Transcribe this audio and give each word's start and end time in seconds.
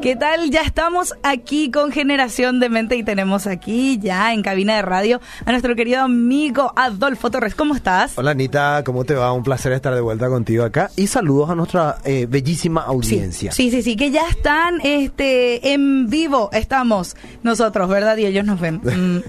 ¿Qué 0.00 0.16
tal? 0.16 0.50
Ya 0.50 0.62
estamos 0.62 1.14
aquí 1.22 1.70
con 1.70 1.92
Generación 1.92 2.58
de 2.58 2.70
Mente 2.70 2.96
y 2.96 3.02
tenemos 3.02 3.46
aquí 3.46 3.98
ya 3.98 4.32
en 4.32 4.42
cabina 4.42 4.76
de 4.76 4.82
radio 4.82 5.20
a 5.44 5.50
nuestro 5.50 5.76
querido 5.76 6.00
amigo 6.00 6.72
Adolfo 6.74 7.30
Torres. 7.30 7.54
¿Cómo 7.54 7.74
estás? 7.74 8.16
Hola 8.16 8.30
Anita, 8.30 8.82
¿cómo 8.86 9.04
te 9.04 9.14
va? 9.14 9.30
Un 9.32 9.42
placer 9.42 9.72
estar 9.72 9.94
de 9.94 10.00
vuelta 10.00 10.28
contigo 10.28 10.64
acá 10.64 10.90
y 10.96 11.06
saludos 11.08 11.50
a 11.50 11.54
nuestra 11.54 11.98
eh, 12.04 12.26
bellísima 12.26 12.80
audiencia. 12.82 13.52
Sí, 13.52 13.70
sí, 13.70 13.82
sí, 13.82 13.96
que 13.96 14.10
ya 14.10 14.26
están 14.28 14.80
este, 14.84 15.74
en 15.74 16.08
vivo. 16.08 16.48
Estamos 16.52 17.14
nosotros, 17.42 17.90
¿verdad? 17.90 18.16
Y 18.16 18.24
ellos 18.24 18.46
nos 18.46 18.58
ven. 18.58 18.80
Mm. 18.96 19.20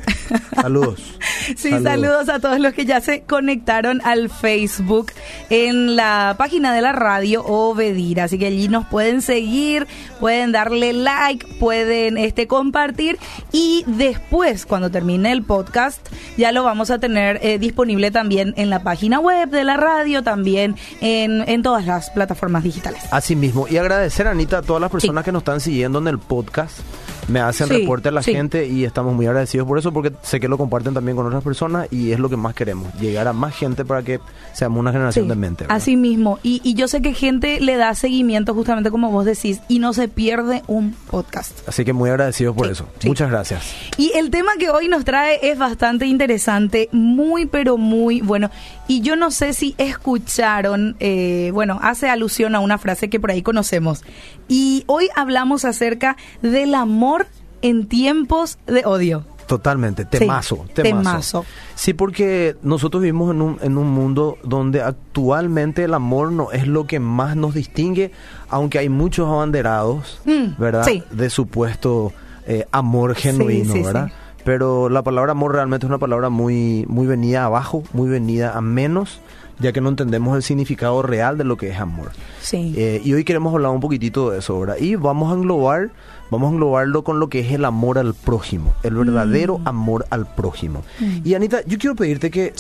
Saludos. 0.54 1.18
sí, 1.56 1.72
saludos. 1.82 2.30
a 2.30 2.40
todos 2.40 2.60
los 2.60 2.74
que 2.74 2.86
ya 2.86 3.02
se 3.02 3.22
conectaron 3.22 4.02
al 4.04 4.30
Facebook 4.30 5.12
en 5.50 5.96
la 5.96 6.36
página 6.38 6.74
de 6.74 6.82
la 6.82 6.92
radio 6.92 7.44
Obedir. 7.44 8.22
Así 8.22 8.38
que 8.38 8.48
allí 8.48 8.68
nos 8.68 8.86
pueden 8.86 9.22
seguir, 9.22 9.88
pueden 10.20 10.52
dar 10.52 10.68
darle 10.68 10.92
like, 10.94 11.46
pueden 11.60 12.18
este, 12.18 12.48
compartir 12.48 13.18
y 13.52 13.84
después, 13.88 14.66
cuando 14.66 14.90
termine 14.90 15.32
el 15.32 15.44
podcast, 15.44 16.06
ya 16.38 16.52
lo 16.52 16.64
vamos 16.64 16.92
a 16.92 17.00
tener 17.00 17.40
eh, 17.42 17.58
disponible 17.58 18.12
también 18.12 18.54
en 18.58 18.70
la 18.70 18.84
página 18.84 19.20
web 19.20 19.50
de 19.50 19.64
la 19.64 19.78
radio, 19.78 20.24
también 20.24 20.76
en, 21.00 21.48
en 21.48 21.62
todas 21.62 21.86
las 21.86 22.10
plataformas 22.10 22.64
digitales. 22.64 23.02
Así 23.12 23.36
mismo. 23.36 23.68
Y 23.70 23.78
agradecer, 23.78 24.28
Anita, 24.28 24.58
a 24.58 24.62
todas 24.62 24.82
las 24.82 24.92
personas 24.92 25.24
que 25.24 25.32
nos 25.32 25.42
están 25.42 25.62
siguiendo 25.62 26.00
en 26.00 26.08
el 26.08 26.20
podcast 26.20 26.80
me 27.28 27.40
hacen 27.40 27.70
reporte 27.70 28.10
a 28.10 28.12
la 28.12 28.24
gente 28.24 28.68
y 28.68 28.86
estamos 28.86 29.14
muy 29.14 29.26
agradecidos 29.26 29.68
por 29.68 29.78
eso 29.78 29.92
porque 29.92 30.12
sé 30.22 30.40
que 30.40 30.48
lo 30.48 30.58
comparten 30.58 30.94
también 30.94 31.18
con 31.18 31.26
otras 31.26 31.44
personas 31.44 31.88
y 31.92 32.12
es 32.12 32.20
lo 32.20 32.30
que 32.30 32.38
más 32.38 32.54
queremos, 32.54 32.94
llegar 32.96 33.28
a 33.28 33.34
más 33.34 33.56
gente 33.56 33.86
para 33.86 34.04
que 34.04 34.20
seamos 34.54 34.80
una 34.80 34.92
generación 34.92 35.28
de 35.28 35.36
mente. 35.36 35.66
Así 35.70 35.98
mismo, 35.98 36.40
y, 36.44 36.62
y 36.64 36.74
yo 36.74 36.88
sé 36.88 37.02
que 37.02 37.14
gente 37.14 37.60
le 37.60 37.76
da 37.76 37.94
seguimiento 37.96 38.54
justamente 38.54 38.92
como 38.92 39.12
vos 39.12 39.26
decís 39.26 39.62
y 39.68 39.80
no 39.80 39.94
se 39.94 40.08
pierde 40.08 40.64
un 40.68 40.94
podcast. 41.10 41.68
Así 41.68 41.86
que 41.86 41.94
muy 41.94 42.10
agradecidos 42.10 42.56
por 42.56 42.68
eso. 42.68 42.88
Muchas 43.06 43.30
gracias. 43.30 43.74
Y 43.98 44.12
el 44.16 44.30
tema 44.30 44.52
que 44.60 44.70
hoy 44.70 44.88
nos 44.88 45.06
trae 45.06 45.40
es 45.42 45.58
bastante 45.58 46.06
interesante, 46.06 46.90
muy 46.92 47.46
pero 47.46 47.78
muy 47.78 48.22
bueno. 48.22 48.50
Y 48.88 49.02
yo 49.02 49.16
no 49.16 49.32
sé 49.32 49.54
si 49.54 49.76
escucharon, 49.78 50.96
eh, 51.00 51.52
bueno, 51.54 51.80
hace 51.82 52.10
alusión 52.10 52.56
a 52.56 52.60
una 52.60 52.78
frase 52.78 53.10
que 53.10 53.20
por 53.20 53.32
ahí 53.32 53.42
conocemos. 53.42 54.04
Y 54.48 54.84
hoy 54.88 55.10
hablamos 55.16 55.66
acerca 55.66 56.16
del 56.42 56.74
amor 56.74 57.17
en 57.62 57.88
tiempos 57.88 58.58
de 58.66 58.86
odio. 58.86 59.24
Totalmente, 59.48 60.04
temazo, 60.04 60.66
temazo. 60.74 61.46
Sí, 61.74 61.94
porque 61.94 62.58
nosotros 62.64 63.02
vivimos 63.02 63.32
en 63.34 63.42
un, 63.42 63.58
en 63.62 63.78
un 63.78 63.88
mundo 63.88 64.38
donde 64.44 64.82
actualmente 64.82 65.86
el 65.86 65.94
amor 65.94 66.34
no 66.34 66.52
es 66.52 66.68
lo 66.68 66.86
que 66.86 67.00
más 67.00 67.38
nos 67.38 67.54
distingue, 67.54 68.12
aunque 68.50 68.80
hay 68.80 68.90
muchos 68.90 69.30
abanderados, 69.30 70.20
mm, 70.26 70.60
¿verdad? 70.62 70.86
De 71.12 71.30
supuesto 71.30 72.12
eh, 72.46 72.66
amor 72.72 73.16
genuino, 73.16 73.74
¿verdad? 73.74 74.12
Pero 74.44 74.90
la 74.90 75.02
palabra 75.02 75.32
amor 75.32 75.54
realmente 75.54 75.86
es 75.86 75.90
una 75.90 75.98
palabra 75.98 76.30
muy, 76.30 76.86
muy 76.90 77.08
venida 77.08 77.46
abajo, 77.46 77.84
muy 77.94 78.10
venida 78.10 78.52
a 78.58 78.60
menos 78.60 79.22
ya 79.60 79.72
que 79.72 79.82
no 79.82 79.90
entendemos 79.90 80.36
el 80.36 80.44
significado 80.44 81.02
real 81.02 81.38
de 81.38 81.44
lo 81.44 81.58
que 81.58 81.70
es 81.70 81.80
amor. 81.80 82.12
Sí. 82.42 82.74
Eh, 82.78 83.02
y 83.04 83.14
hoy 83.14 83.24
queremos 83.24 83.54
hablar 83.54 83.72
un 83.72 83.80
poquitito 83.80 84.30
de 84.30 84.40
eso, 84.40 84.54
ahora 84.54 84.80
Y 84.80 84.96
vamos 84.96 85.32
a 85.32 85.36
englobar, 85.36 85.92
vamos 86.30 86.50
a 86.50 86.54
englobarlo 86.54 87.04
con 87.04 87.20
lo 87.20 87.30
que 87.30 87.40
es 87.40 87.52
el 87.52 87.66
amor 87.66 87.98
al 87.98 88.14
prójimo, 88.14 88.74
el 88.84 88.96
verdadero 88.96 89.60
mm. 89.60 89.68
amor 89.68 90.06
al 90.10 90.26
prójimo. 90.26 90.84
Mm. 91.00 91.18
Y 91.24 91.34
Anita, 91.34 91.62
yo 91.66 91.78
quiero 91.78 91.96
pedirte 91.96 92.32
que 92.32 92.54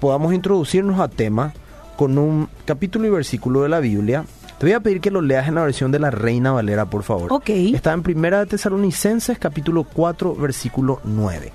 podamos 0.00 0.32
introducirnos 0.32 1.00
a 1.00 1.08
tema 1.08 1.52
con 1.96 2.18
un 2.18 2.48
capítulo 2.64 3.06
y 3.06 3.10
versículo 3.10 3.62
de 3.62 3.68
la 3.68 3.80
Biblia. 3.80 4.24
Te 4.58 4.66
voy 4.66 4.72
a 4.72 4.80
pedir 4.80 5.00
que 5.00 5.10
lo 5.10 5.20
leas 5.20 5.48
en 5.48 5.56
la 5.56 5.62
versión 5.64 5.90
de 5.90 5.98
la 5.98 6.10
Reina 6.10 6.52
Valera, 6.52 6.86
por 6.86 7.02
favor. 7.02 7.32
Ok. 7.32 7.50
Está 7.50 7.92
en 7.92 8.02
Primera 8.02 8.38
de 8.38 8.46
Tesalonicenses, 8.46 9.38
capítulo 9.38 9.84
4, 9.84 10.34
versículo 10.36 11.00
9. 11.04 11.52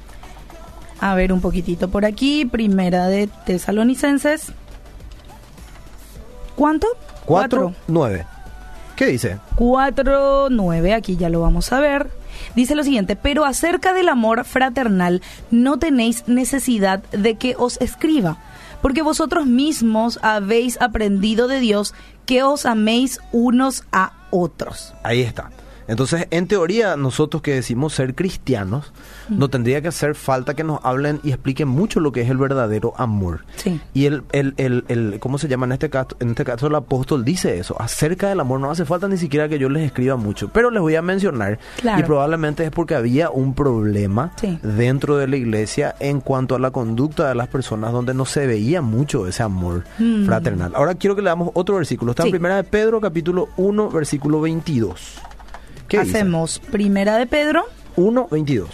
A 1.01 1.16
ver, 1.16 1.31
un 1.31 1.40
poquitito 1.40 1.90
por 1.90 2.06
aquí. 2.06 2.45
Primera 2.45 3.07
de 3.07 3.29
Tesalonicenses, 3.45 4.51
¿Cuánto? 6.59 6.88
4, 7.25 7.74
9. 7.88 8.25
¿Qué 8.97 9.06
dice? 9.06 9.38
4, 9.56 10.50
9, 10.50 10.94
aquí 10.94 11.16
ya 11.16 11.30
lo 11.30 11.40
vamos 11.40 11.72
a 11.72 11.80
ver. 11.80 12.12
Dice 12.53 12.75
lo 12.75 12.84
siguiente, 12.84 13.16
pero 13.16 13.46
acerca 13.46 13.94
del 13.94 14.09
amor 14.09 14.44
fraternal 14.44 15.22
no 15.52 15.80
tenéis 15.80 16.28
necesidad 16.28 17.02
de 17.14 17.36
que 17.36 17.56
os 17.58 17.80
escriba, 17.80 18.40
porque 18.81 19.03
vosotros 19.03 19.46
mismos 19.46 20.19
habéis 20.22 20.81
aprendido 20.81 21.48
de 21.48 21.62
Dios 21.62 21.94
que 22.25 22.44
os 22.44 22.66
améis 22.66 23.22
unos 23.31 23.86
a 23.94 24.12
otros. 24.30 24.94
Ahí 25.03 25.22
está. 25.22 25.52
Entonces, 25.89 26.27
en 26.29 26.47
teoría, 26.47 26.95
nosotros 26.95 27.41
que 27.41 27.55
decimos 27.55 27.94
ser 27.94 28.13
cristianos, 28.13 28.94
no 29.27 29.50
tendría 29.50 29.81
que 29.81 29.88
hacer 29.88 30.13
falta 30.13 30.53
que 30.53 30.63
nos 30.63 30.79
hablen 30.83 31.19
y 31.23 31.31
expliquen 31.31 31.67
mucho 31.67 32.00
lo 32.00 32.11
que 32.11 32.22
es 32.22 32.29
el 32.29 32.38
verdadero 32.38 32.94
amor. 32.95 33.44
Sí. 33.55 33.81
Y 33.95 34.05
el, 34.05 34.23
el, 34.31 34.53
el, 34.57 34.85
el, 34.88 35.19
¿cómo 35.19 35.39
se 35.39 35.47
llama 35.47 35.66
en 35.66 35.72
este 35.72 35.89
caso? 35.89 36.09
En 36.19 36.29
este 36.29 36.45
caso 36.45 36.67
el 36.67 36.75
apóstol 36.75 37.25
dice 37.25 37.57
eso, 37.57 37.75
acerca 37.81 38.29
del 38.29 38.39
amor 38.39 38.59
no 38.59 38.69
hace 38.69 38.85
falta 38.85 39.07
ni 39.07 39.17
siquiera 39.17 39.50
que 39.50 39.57
yo 39.57 39.67
les 39.67 39.83
escriba 39.83 40.16
mucho, 40.16 40.50
pero 40.50 40.69
les 40.69 40.79
voy 40.79 40.95
a 40.95 41.01
mencionar 41.01 41.57
y 41.97 42.03
probablemente 42.03 42.63
es 42.63 42.69
porque 42.69 42.94
había 42.94 43.31
un 43.31 43.56
problema 43.56 44.31
dentro 44.61 45.17
de 45.17 45.27
la 45.27 45.38
iglesia 45.38 45.95
en 46.00 46.21
cuanto 46.21 46.53
a 46.53 46.59
la 46.59 46.69
conducta 46.69 47.27
de 47.29 47.33
las 47.33 47.47
personas 47.47 47.91
donde 47.91 48.13
no 48.13 48.25
se 48.25 48.45
veía 48.45 48.83
mucho 48.83 49.27
ese 49.27 49.41
amor 49.41 49.85
mm. 49.97 50.25
fraternal. 50.25 50.73
Ahora 50.75 50.94
quiero 50.94 51.16
que 51.16 51.23
leamos 51.23 51.50
otro 51.56 51.77
versículo, 51.77 52.11
está 52.11 52.25
en 52.25 52.31
primera 52.31 52.57
de 52.57 52.63
Pedro 52.63 53.01
capítulo 53.01 53.50
1 53.57 53.89
versículo 53.89 54.39
22. 54.41 55.19
Hacemos 55.97 56.59
Primera 56.59 57.17
de 57.17 57.25
Pedro. 57.25 57.66
1.22. 57.95 58.67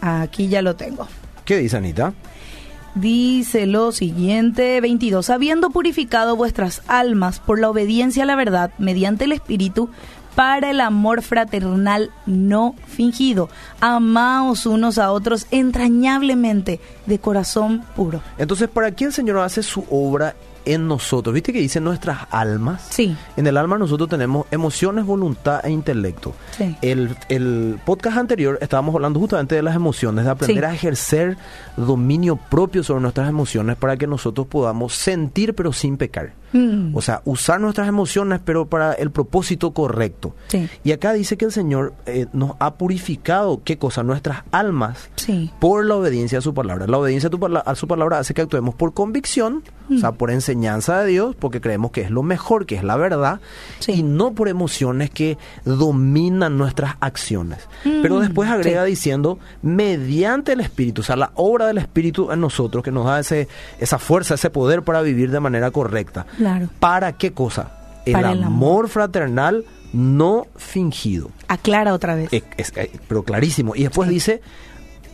Aquí 0.00 0.48
ya 0.48 0.62
lo 0.62 0.74
tengo. 0.74 1.06
¿Qué 1.44 1.58
dice 1.58 1.76
Anita? 1.76 2.12
Dice 2.94 3.66
lo 3.66 3.92
siguiente, 3.92 4.80
22. 4.80 5.30
Habiendo 5.30 5.70
purificado 5.70 6.36
vuestras 6.36 6.82
almas 6.88 7.40
por 7.40 7.58
la 7.58 7.70
obediencia 7.70 8.24
a 8.24 8.26
la 8.26 8.36
verdad 8.36 8.72
mediante 8.78 9.24
el 9.24 9.32
Espíritu, 9.32 9.88
para 10.34 10.70
el 10.70 10.80
amor 10.80 11.22
fraternal 11.22 12.10
no 12.26 12.74
fingido. 12.86 13.48
Amaos 13.80 14.66
unos 14.66 14.98
a 14.98 15.12
otros 15.12 15.46
entrañablemente, 15.50 16.80
de 17.06 17.18
corazón 17.18 17.84
puro. 17.94 18.22
Entonces, 18.38 18.68
¿para 18.68 18.90
qué 18.92 19.04
el 19.04 19.12
Señor 19.12 19.38
hace 19.38 19.62
su 19.62 19.84
obra 19.90 20.34
en 20.64 20.88
nosotros. 20.88 21.34
¿Viste 21.34 21.52
que 21.52 21.60
dice 21.60 21.80
nuestras 21.80 22.20
almas? 22.30 22.86
Sí. 22.90 23.16
En 23.36 23.46
el 23.46 23.56
alma 23.56 23.78
nosotros 23.78 24.08
tenemos 24.08 24.46
emociones, 24.50 25.04
voluntad 25.04 25.60
e 25.64 25.70
intelecto. 25.70 26.34
Sí. 26.56 26.76
El, 26.82 27.16
el 27.28 27.78
podcast 27.84 28.16
anterior 28.16 28.58
estábamos 28.60 28.94
hablando 28.94 29.20
justamente 29.20 29.54
de 29.54 29.62
las 29.62 29.76
emociones, 29.76 30.24
de 30.24 30.30
aprender 30.30 30.64
a 30.64 30.74
ejercer 30.74 31.36
dominio 31.76 32.36
propio 32.36 32.82
sobre 32.82 33.02
nuestras 33.02 33.28
emociones 33.28 33.76
para 33.76 33.96
que 33.96 34.06
nosotros 34.06 34.46
podamos 34.46 34.94
sentir 34.94 35.54
pero 35.54 35.72
sin 35.72 35.96
pecar. 35.96 36.41
Mm. 36.52 36.94
O 36.94 37.00
sea, 37.00 37.22
usar 37.24 37.60
nuestras 37.60 37.88
emociones, 37.88 38.40
pero 38.44 38.66
para 38.66 38.92
el 38.92 39.10
propósito 39.10 39.72
correcto. 39.72 40.34
Y 40.84 40.92
acá 40.92 41.12
dice 41.12 41.36
que 41.36 41.46
el 41.46 41.52
Señor 41.52 41.94
eh, 42.06 42.26
nos 42.32 42.52
ha 42.58 42.74
purificado, 42.74 43.62
¿qué 43.64 43.78
cosa? 43.78 44.02
Nuestras 44.02 44.44
almas 44.50 45.10
por 45.58 45.84
la 45.84 45.96
obediencia 45.96 46.38
a 46.38 46.42
su 46.42 46.54
palabra. 46.54 46.86
La 46.86 46.98
obediencia 46.98 47.28
a, 47.28 47.30
tu, 47.30 47.40
a 47.46 47.74
su 47.74 47.88
palabra 47.88 48.18
hace 48.18 48.34
que 48.34 48.42
actuemos 48.42 48.74
por 48.74 48.94
convicción, 48.94 49.62
o 49.90 49.98
sea, 49.98 50.12
mm. 50.12 50.16
por 50.16 50.30
enseñanza 50.30 51.00
de 51.00 51.10
Dios, 51.10 51.36
porque 51.36 51.60
creemos 51.60 51.90
que 51.90 52.02
es 52.02 52.10
lo 52.10 52.22
mejor, 52.22 52.66
que 52.66 52.76
es 52.76 52.84
la 52.84 52.96
verdad, 52.96 53.40
y 53.86 54.02
no 54.02 54.34
por 54.34 54.48
emociones 54.48 55.10
que 55.10 55.38
dominan 55.64 56.58
nuestras 56.58 56.96
acciones. 57.00 57.58
Pero 57.82 58.16
mm, 58.16 58.20
después 58.20 58.50
agrega 58.50 58.84
diciendo, 58.84 59.38
mediante 59.62 60.52
el 60.52 60.60
Espíritu, 60.60 61.00
o 61.00 61.04
sea, 61.04 61.16
la 61.16 61.32
obra 61.34 61.66
del 61.66 61.78
Espíritu 61.78 62.30
en 62.30 62.40
nosotros, 62.40 62.82
que 62.84 62.90
nos 62.90 63.06
da 63.06 63.20
ese, 63.20 63.48
esa 63.78 63.98
fuerza, 63.98 64.34
ese 64.34 64.50
poder 64.50 64.82
para 64.82 65.02
vivir 65.02 65.30
de 65.30 65.40
manera 65.40 65.70
correcta. 65.70 66.26
¿Para 66.80 67.12
qué 67.12 67.32
cosa? 67.32 67.72
El, 68.04 68.24
amor, 68.24 68.88
fraternal 68.88 69.64
no 69.92 70.46
fingido. 70.56 71.30
Aclara 71.48 71.94
otra 71.94 72.14
vez. 72.14 72.30
pero 73.08 73.22
clarísimo. 73.22 73.76
Y 73.76 73.82
después 73.82 74.08
dice, 74.08 74.40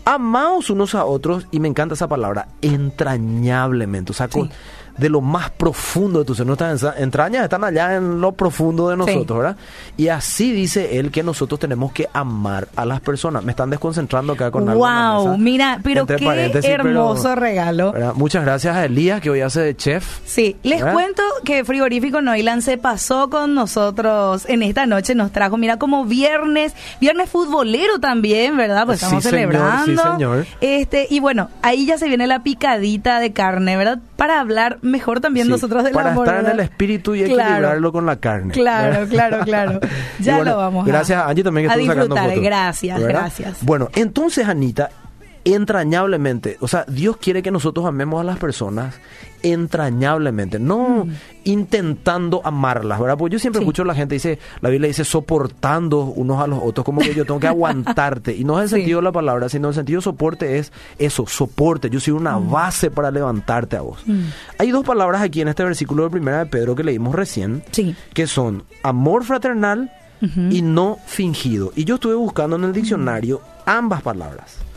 amaos 0.05 0.71
unos 0.71 0.95
a 0.95 1.05
otros, 1.05 1.47
y 1.51 1.61
me 1.61 1.69
encanta 1.69 1.95
esa 1.95 2.09
palabra, 2.09 2.49
entrañablemente. 2.63 4.13
O 4.13 4.15
sea, 4.15 4.29
con, 4.29 4.51
de 4.99 5.09
lo 5.09 5.21
más 5.21 5.51
profundo 5.51 6.19
de 6.19 6.25
tu 6.25 6.35
ser. 6.35 6.47
Nuestras 6.47 6.85
entrañas 6.99 7.45
están 7.45 7.65
allá 7.65 7.97
en 7.97 8.21
lo 8.21 8.33
profundo 8.33 8.89
de 8.89 8.97
nosotros, 8.97 9.39
¿verdad? 9.39 9.57
Y 9.97 10.09
así 10.09 10.53
dice 10.53 10.99
él 10.99 11.11
que 11.11 11.23
nosotros 11.23 11.59
tenemos 11.59 11.93
que 11.93 12.09
amar 12.13 12.69
a 12.77 12.85
las 12.85 13.01
personas. 13.01 13.45
Me 13.45 13.53
están 13.53 13.71
desconcentrando 13.71 14.33
acá 14.35 14.51
con 14.51 14.69
algo. 14.69 14.87
¡Wow! 14.87 15.39
Mira, 15.39 15.81
pero 15.83 16.07
qué 16.07 16.53
hermoso 16.63 17.35
regalo. 17.35 17.95
Muchas 18.15 18.45
gracias 18.45 18.77
a 18.77 18.85
Elías, 18.85 19.21
que 19.21 19.31
hoy 19.31 19.41
hace 19.41 19.61
de 19.61 19.77
chef. 19.77 20.21
Sí, 20.25 20.57
les 20.63 20.85
cuento 20.85 21.23
que 21.45 21.65
Frigorífico 21.65 22.21
Noilan 22.21 22.63
se 22.63 22.79
pasó 22.79 23.31
con 23.31 23.55
nosotros 23.55 24.45
en 24.49 24.63
esta 24.63 24.87
noche. 24.87 25.15
Nos 25.15 25.33
trajo, 25.33 25.57
mira, 25.57 25.79
como 25.79 26.05
viernes, 26.05 26.75
viernes 27.01 27.31
futbolero 27.31 28.01
también, 28.01 28.57
¿verdad? 28.57 28.87
Pues 28.87 29.03
estamos 29.03 29.23
celebrando. 29.23 30.03
sí, 30.03 30.09
señor. 30.11 30.47
Este, 30.61 31.07
y 31.11 31.21
bueno, 31.21 31.51
ahí 31.63 31.87
ya 31.87 31.99
se 31.99 32.09
viene 32.09 32.27
la 32.27 32.43
picadita 32.43 33.21
de 33.21 33.33
carne, 33.33 33.77
¿verdad? 33.77 33.99
Para 34.17 34.41
hablar 34.41 34.79
mejor 34.89 35.21
también 35.21 35.49
nosotros 35.49 35.85
del 35.85 35.93
para 35.93 36.13
amor. 36.13 36.27
Para 36.27 36.39
estar 36.39 36.53
en 36.53 36.61
el 36.61 36.65
espíritu 36.65 37.15
y 37.15 37.23
equilibrarlo 37.23 37.93
con 37.93 38.07
la 38.07 38.17
carne. 38.17 38.53
Claro, 38.53 39.07
claro, 39.09 39.45
claro. 39.45 39.81
Ya 40.21 40.43
lo 40.43 40.57
vamos 40.57 40.87
gracias 40.87 41.21
a 41.21 41.29
Angie 41.29 41.45
también 41.45 41.69
que 41.69 41.75
estuvo 41.75 41.93
sacando 41.93 42.17
fotos. 42.17 42.43
Gracias, 42.43 43.01
gracias. 43.01 43.65
Bueno, 43.65 43.89
entonces 43.95 44.49
Anita, 44.49 44.91
entrañablemente. 45.55 46.57
O 46.61 46.69
sea, 46.69 46.85
Dios 46.89 47.17
quiere 47.17 47.43
que 47.43 47.51
nosotros 47.51 47.87
amemos 47.87 48.21
a 48.21 48.25
las 48.25 48.39
personas 48.39 48.95
entrañablemente, 49.43 50.59
no 50.59 51.05
mm. 51.05 51.11
intentando 51.45 52.41
amarlas, 52.45 52.99
¿verdad? 52.99 53.17
Porque 53.17 53.35
yo 53.35 53.39
siempre 53.39 53.61
escucho 53.61 53.83
a 53.83 53.85
la 53.85 53.95
gente 53.95 54.17
dice, 54.17 54.39
la 54.61 54.69
Biblia 54.69 54.89
dice 54.89 55.05
soportando 55.05 56.01
unos 56.01 56.43
a 56.43 56.47
los 56.47 56.61
otros, 56.63 56.85
como 56.85 57.01
que 57.01 57.15
yo 57.15 57.25
tengo 57.25 57.39
que 57.39 57.47
aguantarte. 57.49 58.35
Y 58.35 58.45
no 58.45 58.59
es 58.59 58.65
el 58.65 58.79
sentido 58.79 58.99
de 58.99 59.05
la 59.05 59.13
palabra, 59.13 59.49
sino 59.49 59.69
el 59.69 59.75
sentido 59.75 59.99
de 59.99 60.05
soporte 60.05 60.59
es 60.59 60.73
eso, 60.99 61.27
soporte. 61.27 61.89
Yo 61.89 62.01
soy 62.01 62.15
una 62.15 62.39
mm. 62.39 62.51
base 62.51 62.91
para 62.91 63.11
levantarte 63.11 63.77
a 63.77 63.83
vos. 63.83 64.03
Mm. 64.07 64.25
Hay 64.59 64.71
dos 64.71 64.85
palabras 64.85 65.23
aquí 65.23 65.41
en 65.41 65.49
este 65.49 65.65
versículo 65.65 66.05
de 66.05 66.11
primera 66.11 66.39
de 66.39 66.47
Pedro 66.47 66.75
que 66.75 66.85
leímos 66.85 67.15
recién, 67.15 67.63
que 68.13 68.27
son 68.27 68.65
amor 68.83 69.25
fraternal 69.25 69.93
y 70.51 70.63
no 70.63 70.99
fingido. 71.07 71.73
Y 71.77 71.85
yo 71.85 71.95
estuve 71.95 72.15
buscando 72.15 72.57
en 72.57 72.65
el 72.65 72.73
diccionario 72.73 73.41
ambas 73.67 74.03
palabras. 74.03 74.68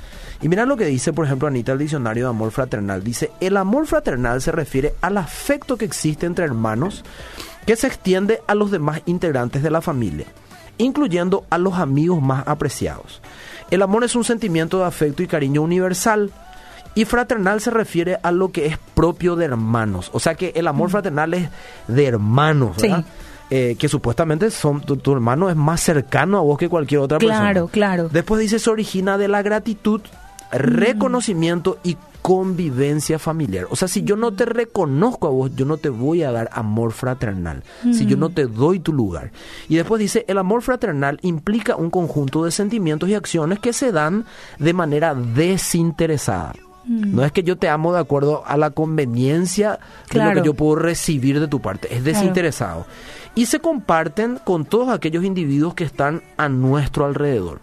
Y 0.42 0.50
mira 0.50 0.66
lo 0.66 0.76
que 0.76 0.86
dice, 0.86 1.14
por 1.14 1.26
ejemplo, 1.26 1.48
Anita, 1.48 1.72
el 1.72 1.78
diccionario 1.78 2.26
de 2.26 2.30
amor 2.30 2.52
fraternal. 2.52 3.04
Dice, 3.04 3.32
el 3.40 3.58
amor 3.58 3.86
fraternal 3.86 4.42
se 4.42 4.52
refiere 4.52 4.96
al 5.02 5.18
afecto 5.18 5.78
que 5.78 5.86
existe 5.86 6.26
entre 6.26 6.46
hermanos 6.46 7.04
que 7.66 7.76
se 7.76 7.88
extiende 7.88 8.42
a 8.48 8.56
los 8.56 8.72
demás 8.72 9.02
integrantes 9.06 9.62
de 9.62 9.70
la 9.70 9.82
familia, 9.82 10.26
incluyendo 10.80 11.46
a 11.52 11.60
los 11.60 11.76
amigos 11.76 12.22
más 12.22 12.44
apreciados. 12.48 13.22
El 13.70 13.84
amor 13.84 14.04
es 14.04 14.16
un 14.16 14.24
sentimiento 14.24 14.80
de 14.80 14.86
afecto 14.86 15.24
y 15.24 15.28
cariño 15.28 15.62
universal. 15.62 16.32
Y 16.94 17.06
fraternal 17.06 17.62
se 17.62 17.72
refiere 17.72 18.18
a 18.22 18.32
lo 18.32 18.52
que 18.52 18.66
es 18.66 18.78
propio 18.78 19.38
de 19.38 19.46
hermanos. 19.46 20.10
O 20.12 20.20
sea 20.20 20.36
que 20.36 20.52
el 20.56 20.68
amor 20.68 20.90
mm. 20.90 20.92
fraternal 20.92 21.34
es 21.34 21.50
de 21.88 22.06
hermanos, 22.06 22.76
¿verdad? 22.76 23.06
Eh, 23.50 23.76
que 23.78 23.90
supuestamente 23.90 24.50
son 24.50 24.82
tu, 24.82 25.12
hermano 25.12 25.50
es 25.50 25.58
más 25.58 25.82
cercano 25.82 26.38
a 26.38 26.42
vos 26.42 26.58
que 26.58 26.70
cualquier 26.70 27.02
otra 27.02 27.18
persona. 27.18 27.52
Claro, 27.52 27.68
claro. 27.68 28.10
Después 28.10 28.40
dice 28.40 28.60
se 28.60 28.70
origina 28.70 29.18
de 29.18 29.28
la 29.28 29.42
gratitud 29.42 30.02
reconocimiento 30.52 31.78
y 31.84 31.98
convivencia 32.22 33.20
familiar. 33.20 33.66
O 33.70 33.76
sea, 33.76 33.88
si 33.88 34.04
yo 34.04 34.16
no 34.16 34.34
te 34.34 34.46
reconozco 34.46 35.28
a 35.28 35.32
vos, 35.32 35.52
yo 35.56 35.66
no 35.66 35.78
te 35.78 35.90
voy 35.90 36.24
a 36.24 36.32
dar 36.32 36.50
amor 36.54 36.92
fraternal. 36.92 37.64
Si 37.92 38.06
yo 38.06 38.18
no 38.18 38.30
te 38.30 38.46
doy 38.46 38.80
tu 38.80 38.94
lugar. 38.94 39.32
Y 39.68 39.76
después 39.76 40.00
dice, 40.00 40.26
el 40.28 40.38
amor 40.38 40.62
fraternal 40.62 41.20
implica 41.24 41.76
un 41.76 41.90
conjunto 41.90 42.46
de 42.46 42.52
sentimientos 42.52 43.10
y 43.10 43.16
acciones 43.16 43.60
que 43.60 43.74
se 43.74 43.92
dan 43.92 44.26
de 44.60 44.74
manera 44.74 45.16
desinteresada. 45.16 46.54
No 46.84 47.24
es 47.24 47.32
que 47.32 47.44
yo 47.44 47.58
te 47.58 47.70
amo 47.70 47.94
de 47.94 48.00
acuerdo 48.00 48.44
a 48.46 48.58
la 48.58 48.72
conveniencia 48.72 49.80
de 50.12 50.24
lo 50.24 50.34
que 50.34 50.42
yo 50.46 50.54
puedo 50.56 50.76
recibir 50.76 51.40
de 51.40 51.48
tu 51.48 51.62
parte, 51.62 51.96
es 51.96 52.04
desinteresado. 52.04 52.86
Y 53.36 53.46
se 53.46 53.60
comparten 53.60 54.40
con 54.44 54.66
todos 54.66 54.90
aquellos 54.90 55.24
individuos 55.24 55.74
que 55.74 55.84
están 55.84 56.22
a 56.38 56.50
nuestro 56.50 57.06
alrededor. 57.06 57.62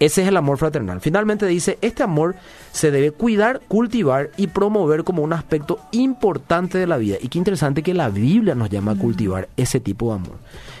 Ese 0.00 0.22
es 0.22 0.28
el 0.28 0.36
amor 0.36 0.58
fraternal. 0.58 1.00
Finalmente 1.00 1.46
dice, 1.46 1.78
este 1.80 2.02
amor 2.02 2.36
se 2.72 2.90
debe 2.90 3.12
cuidar, 3.12 3.60
cultivar 3.68 4.30
y 4.36 4.48
promover 4.48 5.04
como 5.04 5.22
un 5.22 5.32
aspecto 5.32 5.78
importante 5.92 6.78
de 6.78 6.86
la 6.86 6.96
vida. 6.96 7.16
Y 7.20 7.28
qué 7.28 7.38
interesante 7.38 7.82
que 7.82 7.94
la 7.94 8.08
Biblia 8.08 8.54
nos 8.54 8.70
llama 8.70 8.92
a 8.92 8.98
cultivar 8.98 9.48
ese 9.56 9.80
tipo 9.80 10.08
de 10.08 10.16
amor. 10.16 10.38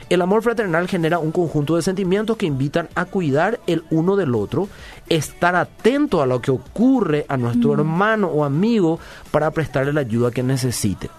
El 0.08 0.22
amor 0.22 0.42
fraternal 0.42 0.88
genera 0.88 1.18
un 1.18 1.32
conjunto 1.32 1.76
de 1.76 1.82
sentimientos 1.82 2.36
que 2.36 2.46
invitan 2.46 2.88
a 2.94 3.04
cuidar 3.04 3.60
el 3.66 3.84
uno 3.90 4.16
del 4.16 4.34
otro, 4.34 4.68
estar 5.08 5.54
atento 5.54 6.22
a 6.22 6.26
lo 6.26 6.40
que 6.40 6.50
ocurre 6.50 7.26
a 7.28 7.36
nuestro 7.36 7.74
hermano 7.74 8.28
o 8.28 8.44
amigo 8.44 8.98
para 9.30 9.50
prestarle 9.50 9.92
la 9.92 10.00
ayuda 10.00 10.30
que 10.30 10.42
necesite. 10.42 11.10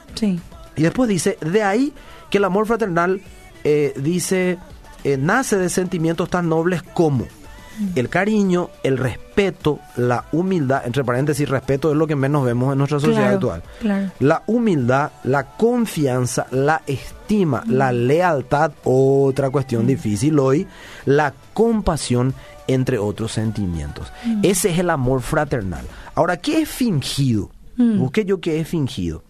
Y 0.76 0.82
después 0.82 1.08
dice, 1.08 1.38
de 1.42 1.62
ahí 1.62 1.94
que 2.30 2.40
el 2.40 2.46
amor 2.46 2.66
fraternal 2.66 3.22
eh, 3.64 3.94
dice 3.98 4.58
eh, 5.04 5.18
nace 5.18 5.58
de 5.58 5.70
sentimientos 5.70 6.30
tan 6.30 6.50
nobles 6.50 6.84
como 6.84 7.26
el 7.96 8.10
cariño, 8.10 8.70
el 8.84 8.98
respeto, 8.98 9.80
la 9.96 10.26
humildad, 10.32 10.86
entre 10.86 11.04
paréntesis, 11.04 11.48
respeto 11.48 11.92
es 11.92 11.98
lo 11.98 12.08
que 12.08 12.16
menos 12.16 12.44
vemos 12.44 12.72
en 12.72 12.78
nuestra 12.78 13.00
sociedad 13.00 13.34
actual. 13.34 13.64
La 14.20 14.44
humildad, 14.48 15.12
la 15.24 15.46
confianza, 15.56 16.48
la 16.52 16.82
estima, 16.88 17.64
la 17.68 17.92
lealtad, 17.92 18.72
otra 18.84 19.50
cuestión 19.50 19.88
difícil 19.88 20.40
hoy, 20.40 20.68
la 21.06 21.34
compasión, 21.54 22.34
entre 22.68 22.98
otros 22.98 23.32
sentimientos. 23.32 24.12
Ese 24.44 24.70
es 24.70 24.80
el 24.80 24.90
amor 24.90 25.22
fraternal. 25.22 25.86
Ahora, 26.16 26.38
¿qué 26.38 26.62
es 26.62 26.70
fingido? 26.70 27.50
Busqué 27.78 28.26
yo 28.26 28.42
qué 28.42 28.60
es 28.60 28.68
fingido. 28.68 29.24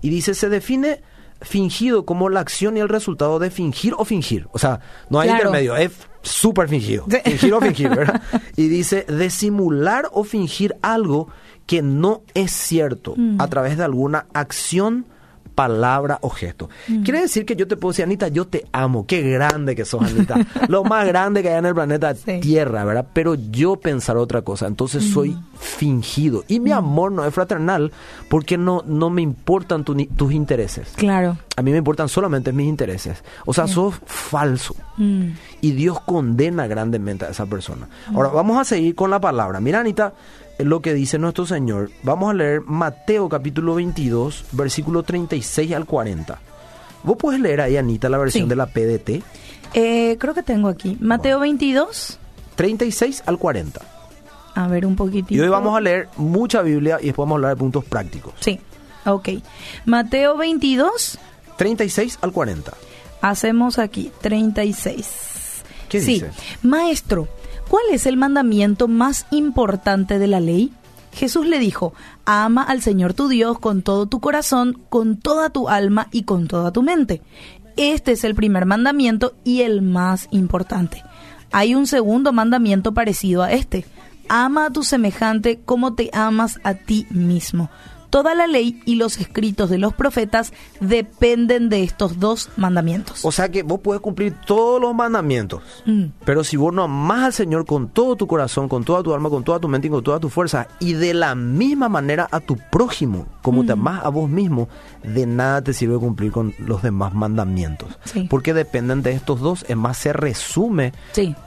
Y 0.00 0.10
dice, 0.10 0.34
se 0.34 0.48
define 0.48 1.00
fingido 1.42 2.04
como 2.04 2.28
la 2.28 2.40
acción 2.40 2.76
y 2.76 2.80
el 2.80 2.88
resultado 2.88 3.38
de 3.38 3.50
fingir 3.50 3.94
o 3.96 4.04
fingir. 4.04 4.48
O 4.52 4.58
sea, 4.58 4.80
no 5.10 5.20
hay 5.20 5.30
intermedio, 5.30 5.76
es 5.76 5.92
súper 6.22 6.68
fingido. 6.68 7.06
Fingir 7.24 7.54
o 7.54 7.60
fingir, 7.62 7.88
¿verdad? 7.88 8.22
Y 8.56 8.68
dice, 8.68 9.04
de 9.04 9.30
simular 9.30 10.08
o 10.12 10.24
fingir 10.24 10.76
algo 10.82 11.28
que 11.66 11.82
no 11.82 12.22
es 12.34 12.52
cierto 12.52 13.14
mm. 13.16 13.40
a 13.40 13.46
través 13.48 13.76
de 13.76 13.84
alguna 13.84 14.26
acción 14.32 15.06
palabra 15.54 16.18
o 16.22 16.30
gesto. 16.30 16.68
Mm. 16.88 17.02
Quiere 17.02 17.20
decir 17.22 17.44
que 17.44 17.56
yo 17.56 17.66
te 17.66 17.76
puedo 17.76 17.92
decir, 17.92 18.04
Anita, 18.04 18.28
yo 18.28 18.46
te 18.46 18.66
amo, 18.72 19.06
qué 19.06 19.22
grande 19.22 19.74
que 19.74 19.84
sos, 19.84 20.02
Anita. 20.02 20.36
Lo 20.68 20.84
más 20.84 21.06
grande 21.06 21.42
que 21.42 21.50
hay 21.50 21.58
en 21.58 21.66
el 21.66 21.74
planeta 21.74 22.14
Tierra, 22.14 22.84
¿verdad? 22.84 23.06
Pero 23.12 23.34
yo 23.34 23.76
pensar 23.76 24.16
otra 24.16 24.42
cosa, 24.42 24.66
entonces 24.66 25.04
soy 25.04 25.30
mm. 25.30 25.44
fingido. 25.58 26.44
Y 26.48 26.60
mi 26.60 26.70
mm. 26.70 26.74
amor 26.74 27.12
no 27.12 27.24
es 27.24 27.34
fraternal 27.34 27.92
porque 28.28 28.58
no, 28.58 28.82
no 28.86 29.10
me 29.10 29.22
importan 29.22 29.84
tus 29.84 30.32
intereses. 30.32 30.92
Claro. 30.96 31.36
A 31.56 31.62
mí 31.62 31.70
me 31.70 31.78
importan 31.78 32.08
solamente 32.08 32.52
mis 32.52 32.66
intereses. 32.66 33.22
O 33.44 33.52
sea, 33.52 33.66
sos 33.66 33.94
falso. 34.06 34.74
Y 35.60 35.72
Dios 35.72 36.00
condena 36.00 36.66
grandemente 36.66 37.24
a 37.24 37.30
esa 37.30 37.46
persona. 37.46 37.88
Ahora, 38.14 38.28
vamos 38.28 38.58
a 38.58 38.64
seguir 38.64 38.94
con 38.94 39.10
la 39.10 39.20
palabra. 39.20 39.60
Mira, 39.60 39.80
Anita, 39.80 40.14
lo 40.58 40.80
que 40.80 40.94
dice 40.94 41.18
nuestro 41.18 41.46
Señor. 41.46 41.90
Vamos 42.02 42.30
a 42.30 42.34
leer 42.34 42.60
Mateo 42.62 43.28
capítulo 43.28 43.74
22, 43.74 44.44
versículo 44.52 45.02
36 45.02 45.72
al 45.72 45.86
40. 45.86 46.38
¿Vos 47.02 47.16
puedes 47.18 47.40
leer 47.40 47.60
ahí, 47.60 47.76
Anita, 47.76 48.08
la 48.08 48.18
versión 48.18 48.48
de 48.48 48.56
la 48.56 48.66
PDT? 48.66 49.22
Eh, 49.74 50.16
creo 50.18 50.34
que 50.34 50.42
tengo 50.42 50.68
aquí. 50.68 50.96
Mateo 51.00 51.40
22. 51.40 52.18
36 52.54 53.24
al 53.26 53.38
40. 53.38 53.80
A 54.54 54.68
ver, 54.68 54.86
un 54.86 54.96
poquitito. 54.96 55.34
Y 55.34 55.40
hoy 55.40 55.48
vamos 55.48 55.76
a 55.76 55.80
leer 55.80 56.08
mucha 56.16 56.62
Biblia 56.62 56.98
y 57.00 57.06
después 57.06 57.24
vamos 57.24 57.32
a 57.32 57.36
hablar 57.36 57.50
de 57.56 57.56
puntos 57.56 57.84
prácticos. 57.84 58.34
Sí, 58.40 58.60
ok. 59.06 59.30
Mateo 59.86 60.36
22. 60.36 61.18
36 61.56 62.18
al 62.20 62.32
40. 62.32 62.72
Hacemos 63.22 63.78
aquí 63.78 64.10
36. 64.20 65.62
¿Qué 65.88 66.00
dice? 66.00 66.30
Maestro, 66.62 67.28
¿cuál 67.68 67.84
es 67.92 68.06
el 68.06 68.16
mandamiento 68.16 68.88
más 68.88 69.26
importante 69.30 70.18
de 70.18 70.26
la 70.26 70.40
ley? 70.40 70.72
Jesús 71.12 71.46
le 71.46 71.58
dijo, 71.58 71.94
ama 72.24 72.62
al 72.62 72.82
Señor 72.82 73.14
tu 73.14 73.28
Dios 73.28 73.58
con 73.58 73.82
todo 73.82 74.06
tu 74.06 74.20
corazón, 74.20 74.82
con 74.88 75.18
toda 75.18 75.50
tu 75.50 75.68
alma 75.68 76.08
y 76.10 76.24
con 76.24 76.48
toda 76.48 76.72
tu 76.72 76.82
mente. 76.82 77.22
Este 77.76 78.12
es 78.12 78.24
el 78.24 78.34
primer 78.34 78.66
mandamiento 78.66 79.34
y 79.44 79.62
el 79.62 79.82
más 79.82 80.28
importante. 80.30 81.04
Hay 81.52 81.74
un 81.74 81.86
segundo 81.86 82.32
mandamiento 82.32 82.92
parecido 82.92 83.42
a 83.42 83.52
este. 83.52 83.84
Ama 84.28 84.66
a 84.66 84.70
tu 84.70 84.82
semejante 84.82 85.60
como 85.64 85.94
te 85.94 86.10
amas 86.12 86.58
a 86.64 86.74
ti 86.74 87.06
mismo. 87.10 87.70
Toda 88.12 88.34
la 88.34 88.46
ley 88.46 88.78
y 88.84 88.96
los 88.96 89.16
escritos 89.16 89.70
de 89.70 89.78
los 89.78 89.94
profetas 89.94 90.52
dependen 90.80 91.70
de 91.70 91.82
estos 91.82 92.20
dos 92.20 92.50
mandamientos. 92.58 93.24
O 93.24 93.32
sea 93.32 93.48
que 93.48 93.62
vos 93.62 93.80
puedes 93.80 94.02
cumplir 94.02 94.34
todos 94.46 94.78
los 94.82 94.94
mandamientos, 94.94 95.62
mm. 95.86 96.04
pero 96.26 96.44
si 96.44 96.58
vos 96.58 96.74
no 96.74 96.82
amás 96.82 97.24
al 97.24 97.32
Señor 97.32 97.64
con 97.64 97.88
todo 97.88 98.16
tu 98.16 98.26
corazón, 98.26 98.68
con 98.68 98.84
toda 98.84 99.02
tu 99.02 99.14
alma, 99.14 99.30
con 99.30 99.44
toda 99.44 99.60
tu 99.60 99.66
mente 99.66 99.86
y 99.86 99.90
con 99.90 100.04
toda 100.04 100.20
tu 100.20 100.28
fuerza, 100.28 100.68
y 100.78 100.92
de 100.92 101.14
la 101.14 101.34
misma 101.34 101.88
manera 101.88 102.28
a 102.30 102.40
tu 102.40 102.58
prójimo, 102.70 103.26
como 103.40 103.64
te 103.64 103.74
mm. 103.74 103.80
amás 103.80 104.04
a 104.04 104.10
vos 104.10 104.28
mismo, 104.28 104.68
de 105.02 105.24
nada 105.24 105.62
te 105.62 105.72
sirve 105.72 105.98
cumplir 105.98 106.32
con 106.32 106.52
los 106.58 106.82
demás 106.82 107.14
mandamientos. 107.14 107.88
Porque 108.28 108.52
dependen 108.52 109.02
de 109.02 109.12
estos 109.12 109.40
dos. 109.40 109.64
Es 109.68 109.76
más, 109.76 109.96
se 109.96 110.12
resume 110.12 110.92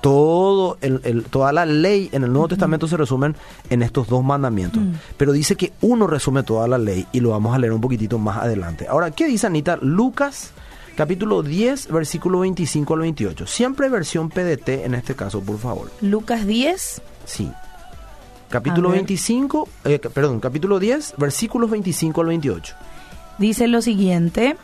todo 0.01 0.77
el, 0.81 1.25
toda 1.29 1.53
la 1.53 1.65
ley 1.65 2.09
en 2.11 2.23
el 2.23 2.31
Nuevo 2.31 2.47
Testamento 2.47 2.87
se 2.87 2.97
resumen 2.97 3.35
en 3.69 3.83
estos 3.83 4.07
dos 4.07 4.23
mandamientos. 4.23 4.81
Mm. 4.81 4.93
Pero 5.17 5.31
dice 5.31 5.55
que 5.55 5.73
uno 5.81 6.07
resume 6.07 6.43
todo 6.43 6.54
toda 6.55 6.69
la 6.69 6.77
ley 6.77 7.05
y 7.11 7.19
lo 7.19 7.31
vamos 7.31 7.53
a 7.53 7.59
leer 7.59 7.73
un 7.73 7.81
poquitito 7.81 8.17
más 8.17 8.37
adelante. 8.37 8.87
Ahora, 8.87 9.11
¿qué 9.11 9.27
dice 9.27 9.45
Anita? 9.45 9.77
Lucas 9.81 10.53
capítulo 10.95 11.43
10, 11.43 11.89
versículo 11.89 12.39
25 12.39 12.93
al 12.93 12.99
28. 13.01 13.45
Siempre 13.45 13.89
versión 13.89 14.29
PDT 14.29 14.85
en 14.85 14.95
este 14.95 15.15
caso, 15.15 15.41
por 15.41 15.57
favor. 15.57 15.91
Lucas 15.99 16.47
10. 16.47 17.01
Sí. 17.25 17.51
Capítulo 18.47 18.91
25, 18.91 19.67
eh, 19.83 19.99
perdón, 19.99 20.39
capítulo 20.39 20.79
10, 20.79 21.15
versículos 21.17 21.69
25 21.69 22.21
al 22.21 22.27
28. 22.27 22.75
Dice 23.37 23.67
lo 23.67 23.81
siguiente. 23.81 24.55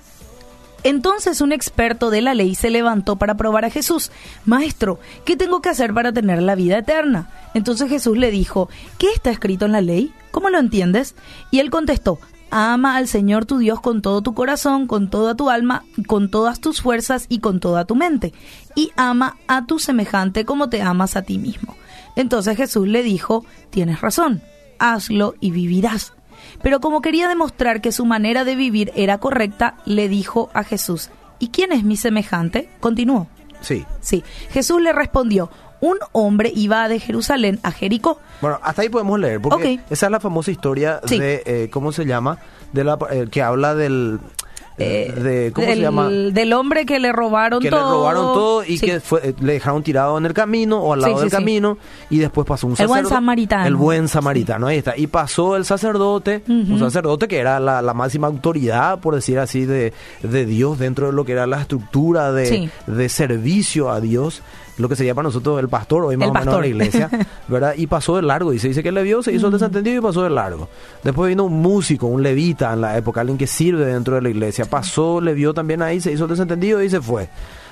Entonces 0.84 1.42
un 1.42 1.52
experto 1.52 2.10
de 2.10 2.22
la 2.22 2.34
ley 2.34 2.56
se 2.56 2.70
levantó 2.70 3.18
para 3.18 3.36
probar 3.36 3.66
a 3.66 3.70
Jesús. 3.70 4.12
Maestro, 4.46 5.00
¿qué 5.26 5.36
tengo 5.36 5.62
que 5.62 5.70
hacer 5.70 5.94
para 5.94 6.12
tener 6.12 6.42
la 6.42 6.56
vida 6.56 6.80
eterna? 6.80 7.30
Entonces 7.54 7.90
Jesús 7.90 8.18
le 8.18 8.32
dijo, 8.32 8.70
¿qué 8.98 9.08
está 9.14 9.30
escrito 9.30 9.66
en 9.66 9.74
la 9.74 9.82
ley? 9.82 10.14
¿Cómo 10.32 10.50
lo 10.50 10.58
entiendes? 10.58 11.16
Y 11.52 11.60
él 11.60 11.70
contestó, 11.70 12.20
ama 12.50 12.98
al 12.98 13.08
Señor 13.08 13.46
tu 13.46 13.60
Dios 13.60 13.80
con 13.80 14.02
todo 14.02 14.22
tu 14.22 14.34
corazón, 14.34 14.88
con 14.88 15.10
toda 15.10 15.36
tu 15.36 15.50
alma, 15.50 15.84
con 16.08 16.32
todas 16.32 16.60
tus 16.60 16.82
fuerzas 16.82 17.26
y 17.30 17.40
con 17.40 17.60
toda 17.60 17.86
tu 17.86 17.96
mente. 17.96 18.34
Y 18.76 18.92
ama 18.96 19.38
a 19.48 19.66
tu 19.66 19.80
semejante 19.80 20.46
como 20.46 20.70
te 20.70 20.82
amas 20.82 21.16
a 21.16 21.22
ti 21.22 21.38
mismo. 21.38 21.76
Entonces 22.16 22.58
Jesús 22.58 22.88
le 22.88 23.04
dijo, 23.04 23.46
tienes 23.70 24.02
razón, 24.02 24.42
hazlo 24.80 25.36
y 25.40 25.52
vivirás. 25.52 26.14
Pero 26.62 26.80
como 26.80 27.02
quería 27.02 27.28
demostrar 27.28 27.82
que 27.82 27.92
su 27.92 28.06
manera 28.06 28.44
de 28.44 28.56
vivir 28.56 28.92
era 28.96 29.18
correcta, 29.18 29.76
le 29.86 30.10
dijo 30.10 30.50
a 30.54 30.64
Jesús, 30.64 31.10
¿y 31.40 31.50
quién 31.50 31.72
es 31.72 31.84
mi 31.84 31.98
semejante? 31.98 32.70
Continuó. 32.80 33.28
Sí. 33.62 33.86
Sí. 34.02 34.24
Jesús 34.50 34.82
le 34.82 34.94
respondió, 34.94 35.50
un 35.82 35.98
hombre 36.12 36.52
iba 36.56 36.88
de 36.88 37.00
Jerusalén 37.00 37.60
a 37.64 37.72
Jericó. 37.72 38.20
Bueno, 38.40 38.60
hasta 38.62 38.84
ahí 38.84 38.90
podemos 38.90 39.20
leer, 39.20 39.42
porque 39.42 39.80
esa 39.90 40.06
es 40.06 40.12
la 40.12 40.20
famosa 40.20 40.52
historia 40.52 41.02
de, 41.08 41.44
eh, 41.46 41.70
¿cómo 41.72 41.92
se 41.92 42.06
llama? 42.06 42.38
De 42.72 42.84
la, 42.84 42.98
eh, 43.10 43.28
que 43.30 43.42
habla 43.42 43.76
del, 43.76 44.20
eh, 44.78 45.14
de, 45.16 45.52
¿cómo 45.52 45.68
se 45.68 45.80
llama? 45.80 46.10
Del 46.10 46.54
hombre 46.54 46.86
que 46.86 47.00
le 47.00 47.12
robaron 47.12 47.62
todo. 47.62 47.70
Que 47.70 47.76
le 47.76 47.82
robaron 47.82 48.34
todo 48.34 48.64
y 48.66 48.80
que 48.80 49.00
fue, 49.00 49.36
le 49.40 49.54
dejaron 49.54 49.84
tirado 49.84 50.18
en 50.18 50.26
el 50.26 50.34
camino 50.34 50.80
o 50.80 50.94
al 50.94 51.02
lado 51.02 51.20
del 51.20 51.30
camino 51.30 51.78
y 52.10 52.20
después 52.20 52.48
pasó 52.48 52.68
un 52.68 52.76
sacerdote. 52.76 53.00
El 53.00 53.06
buen 53.06 53.14
samaritano. 53.14 53.68
El 53.68 53.76
buen 53.76 54.08
samaritano, 54.08 54.68
ahí 54.68 54.78
está. 54.78 54.98
Y 54.98 55.08
pasó 55.08 55.56
el 55.56 55.66
sacerdote, 55.66 56.44
un 56.48 56.80
sacerdote 56.80 57.28
que 57.28 57.38
era 57.38 57.60
la, 57.60 57.94
máxima 57.94 58.28
autoridad, 58.28 59.00
por 59.00 59.16
decir 59.16 59.38
así, 59.40 59.66
de, 59.66 59.94
de, 60.24 60.46
Dios 60.46 60.80
dentro 60.80 61.08
de 61.08 61.14
lo 61.14 61.26
que 61.26 61.34
era 61.34 61.46
la 61.46 61.62
estructura 61.62 62.32
de, 62.32 62.72
de 62.88 63.10
servicio 63.10 63.92
a 63.92 64.00
Dios 64.00 64.42
lo 64.82 64.90
que 64.90 64.96
sería 64.96 65.14
para 65.14 65.28
nosotros 65.28 65.60
el 65.60 65.70
pastor, 65.70 66.06
hoy 66.06 66.18
más 66.18 66.30
o 66.30 66.34
menos 66.34 66.56
en 66.56 66.62
la 66.62 66.68
iglesia, 66.68 67.10
¿verdad? 67.48 67.74
Y 67.78 67.88
pasó 67.88 68.16
de 68.16 68.24
largo, 68.24 68.54
y 68.54 68.60
se 68.60 68.70
dice 68.70 68.84
que 68.84 68.92
le 68.92 69.04
vio, 69.04 69.22
se 69.24 69.32
hizo 69.32 69.48
el 69.48 69.54
desentendido 69.54 69.98
y 69.98 70.02
pasó 70.02 70.24
de 70.24 70.30
largo. 70.30 70.68
Después 71.04 71.30
vino 71.30 71.46
un 71.46 71.62
músico, 71.62 72.08
un 72.08 72.24
levita 72.24 72.74
en 72.74 72.82
la 72.82 72.98
época, 72.98 73.22
alguien 73.22 73.38
que 73.38 73.48
sirve 73.48 73.86
dentro 73.86 74.16
de 74.16 74.22
la 74.22 74.30
iglesia, 74.30 74.61
pasó, 74.66 75.22
le 75.22 75.34
vio 75.34 75.54
también 75.54 75.82
ahí, 75.82 76.02
se 76.02 76.12
hizo 76.12 76.26
el 76.26 76.30
desentendido 76.30 76.82
y 76.82 76.90
se 76.90 77.02
fue 77.02 77.30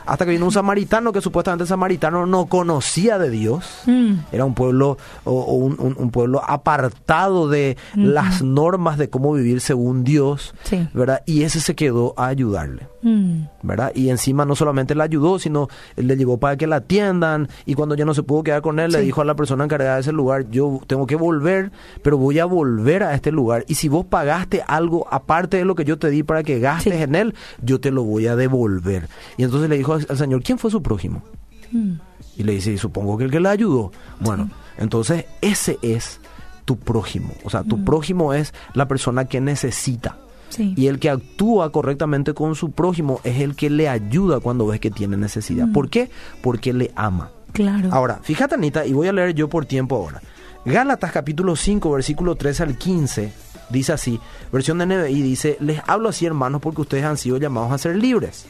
hasta 0.09 0.25
que 0.25 0.31
vino 0.31 0.45
un 0.45 0.51
samaritano 0.51 1.13
que 1.13 1.21
supuestamente 1.21 1.63
el 1.63 1.67
samaritano 1.67 2.25
no 2.25 2.47
conocía 2.47 3.19
de 3.19 3.29
Dios. 3.29 3.83
Mm. 3.85 4.13
Era 4.31 4.43
un 4.43 4.55
pueblo 4.55 4.97
o, 5.23 5.53
un, 5.53 6.09
pueblo 6.09 6.41
apartado 6.43 7.47
de 7.47 7.77
las 7.95 8.41
normas 8.41 8.97
de 8.97 9.09
cómo 9.09 9.33
vivir 9.33 9.61
según 9.61 10.03
Dios, 10.03 10.55
¿verdad? 10.93 11.21
Y 11.27 11.43
ese 11.43 11.59
se 11.59 11.75
quedó 11.75 12.15
a 12.17 12.25
ayudarle. 12.27 12.87
Mm. 13.01 13.43
¿verdad? 13.61 13.91
Y 13.95 14.09
encima 14.09 14.45
no 14.45 14.55
solamente 14.55 14.95
le 14.95 15.03
ayudó, 15.03 15.39
sino 15.39 15.67
le 15.95 16.17
llevó 16.17 16.37
para 16.37 16.57
que 16.57 16.67
la 16.67 16.77
atiendan 16.77 17.47
y 17.65 17.73
cuando 17.73 17.95
ya 17.95 18.05
no 18.05 18.13
se 18.13 18.23
pudo 18.23 18.43
quedar 18.43 18.61
con 18.61 18.79
él, 18.79 18.91
le 18.91 19.01
dijo 19.01 19.21
a 19.21 19.25
la 19.25 19.35
persona 19.35 19.63
encargada 19.63 19.95
de 19.95 20.01
ese 20.01 20.11
lugar, 20.11 20.49
yo 20.49 20.81
tengo 20.87 21.07
que 21.07 21.15
volver, 21.15 21.71
pero 22.01 22.17
voy 22.17 22.39
a 22.39 22.45
volver 22.45 23.03
a 23.03 23.13
este 23.13 23.31
lugar 23.31 23.63
y 23.67 23.75
si 23.75 23.87
vos 23.87 24.05
pagaste 24.05 24.63
algo 24.67 25.07
aparte 25.11 25.57
de 25.57 25.65
lo 25.65 25.75
que 25.75 25.85
yo 25.85 25.97
te 25.97 26.09
di 26.09 26.23
para 26.23 26.43
que 26.43 26.59
gastes 26.59 27.01
en 27.01 27.15
él, 27.15 27.35
yo 27.61 27.79
te 27.79 27.91
lo 27.91 28.03
voy 28.03 28.27
a 28.27 28.35
devolver. 28.35 29.07
Y 29.37 29.43
entonces 29.43 29.69
le 29.69 29.77
dijo 29.77 29.98
al 30.07 30.17
Señor, 30.17 30.43
¿quién 30.43 30.57
fue 30.57 30.71
su 30.71 30.81
prójimo? 30.81 31.23
Mm. 31.71 31.93
Y 32.37 32.43
le 32.43 32.53
dice, 32.53 32.77
supongo 32.77 33.17
que 33.17 33.25
el 33.25 33.31
que 33.31 33.39
le 33.39 33.49
ayudó. 33.49 33.91
Bueno, 34.19 34.49
entonces 34.77 35.25
ese 35.41 35.77
es 35.81 36.21
tu 36.65 36.77
prójimo. 36.77 37.33
O 37.43 37.49
sea, 37.49 37.63
tu 37.63 37.77
mm. 37.77 37.85
prójimo 37.85 38.33
es 38.33 38.53
la 38.73 38.87
persona 38.87 39.25
que 39.25 39.41
necesita. 39.41 40.17
Y 40.57 40.87
el 40.87 40.99
que 40.99 41.09
actúa 41.09 41.71
correctamente 41.71 42.33
con 42.33 42.55
su 42.55 42.71
prójimo 42.71 43.21
es 43.23 43.39
el 43.39 43.55
que 43.55 43.69
le 43.69 43.87
ayuda 43.87 44.39
cuando 44.39 44.65
ves 44.65 44.79
que 44.79 44.89
tiene 44.91 45.15
necesidad. 45.15 45.67
Mm. 45.67 45.73
¿Por 45.73 45.89
qué? 45.89 46.09
Porque 46.41 46.73
le 46.73 46.91
ama. 46.95 47.31
Claro. 47.53 47.89
Ahora, 47.91 48.19
fíjate 48.23 48.55
Anita, 48.55 48.85
y 48.85 48.93
voy 48.93 49.07
a 49.07 49.13
leer 49.13 49.33
yo 49.33 49.47
por 49.47 49.65
tiempo 49.65 49.95
ahora. 49.95 50.21
Gálatas 50.65 51.11
capítulo 51.11 51.55
5, 51.55 51.91
versículo 51.91 52.35
13 52.35 52.63
al 52.63 52.77
15, 52.77 53.31
dice 53.69 53.93
así, 53.93 54.19
versión 54.51 54.79
de 54.79 54.85
NBI 54.87 55.21
dice, 55.21 55.57
les 55.61 55.81
hablo 55.87 56.09
así 56.09 56.25
hermanos 56.25 56.61
porque 56.61 56.81
ustedes 56.81 57.05
han 57.05 57.17
sido 57.17 57.37
llamados 57.37 57.71
a 57.71 57.77
ser 57.77 57.95
libres 57.95 58.47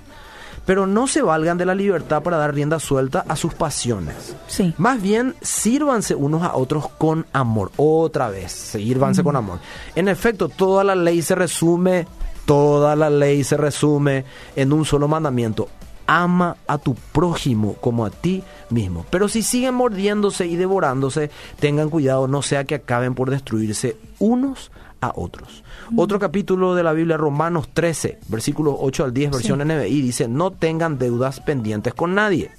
pero 0.70 0.86
no 0.86 1.08
se 1.08 1.24
valgan 1.24 1.58
de 1.58 1.66
la 1.66 1.74
libertad 1.74 2.22
para 2.22 2.38
dar 2.38 2.54
rienda 2.54 2.80
suelta 2.80 3.26
a 3.28 3.36
sus 3.36 3.56
pasiones. 3.56 4.36
Sí. 4.46 4.76
Más 4.78 5.02
bien, 5.02 5.34
sírvanse 5.42 6.14
unos 6.14 6.44
a 6.44 6.56
otros 6.56 6.88
con 6.90 7.26
amor. 7.34 7.72
Otra 7.76 8.30
vez, 8.30 8.52
sírvanse 8.52 9.24
con 9.24 9.36
amor. 9.36 9.58
En 9.96 10.08
efecto, 10.08 10.48
toda 10.48 10.84
la 10.84 10.94
ley 10.94 11.24
se 11.24 11.34
resume, 11.34 12.06
toda 12.46 12.96
la 12.96 13.10
ley 13.10 13.44
se 13.44 13.58
resume 13.58 14.26
en 14.56 14.72
un 14.72 14.86
solo 14.86 15.08
mandamiento. 15.08 15.70
Ama 16.06 16.58
a 16.68 16.78
tu 16.78 16.94
prójimo 16.94 17.74
como 17.82 18.06
a 18.06 18.12
ti 18.12 18.44
mismo. 18.70 19.08
Pero 19.10 19.28
si 19.28 19.42
siguen 19.42 19.74
mordiéndose 19.74 20.46
y 20.46 20.56
devorándose, 20.56 21.32
tengan 21.60 21.90
cuidado, 21.90 22.28
no 22.28 22.44
sea 22.44 22.66
que 22.66 22.76
acaben 22.76 23.16
por 23.16 23.32
destruirse 23.32 23.98
unos 24.20 24.70
a 25.02 25.14
otros. 25.16 25.64
Otro 25.96 26.20
capítulo 26.20 26.76
de 26.76 26.84
la 26.84 26.94
Biblia, 26.94 27.18
Romanos 27.18 27.70
13, 27.74 28.20
versículos 28.28 28.76
8 28.80 29.06
al 29.06 29.14
10, 29.14 29.32
versión 29.32 29.60
NBI, 29.60 30.02
dice, 30.02 30.28
no 30.28 30.52
tengan 30.52 30.98
deudas 30.98 31.40
pendientes 31.40 31.94
con 31.94 32.16
nadie, 32.16 32.52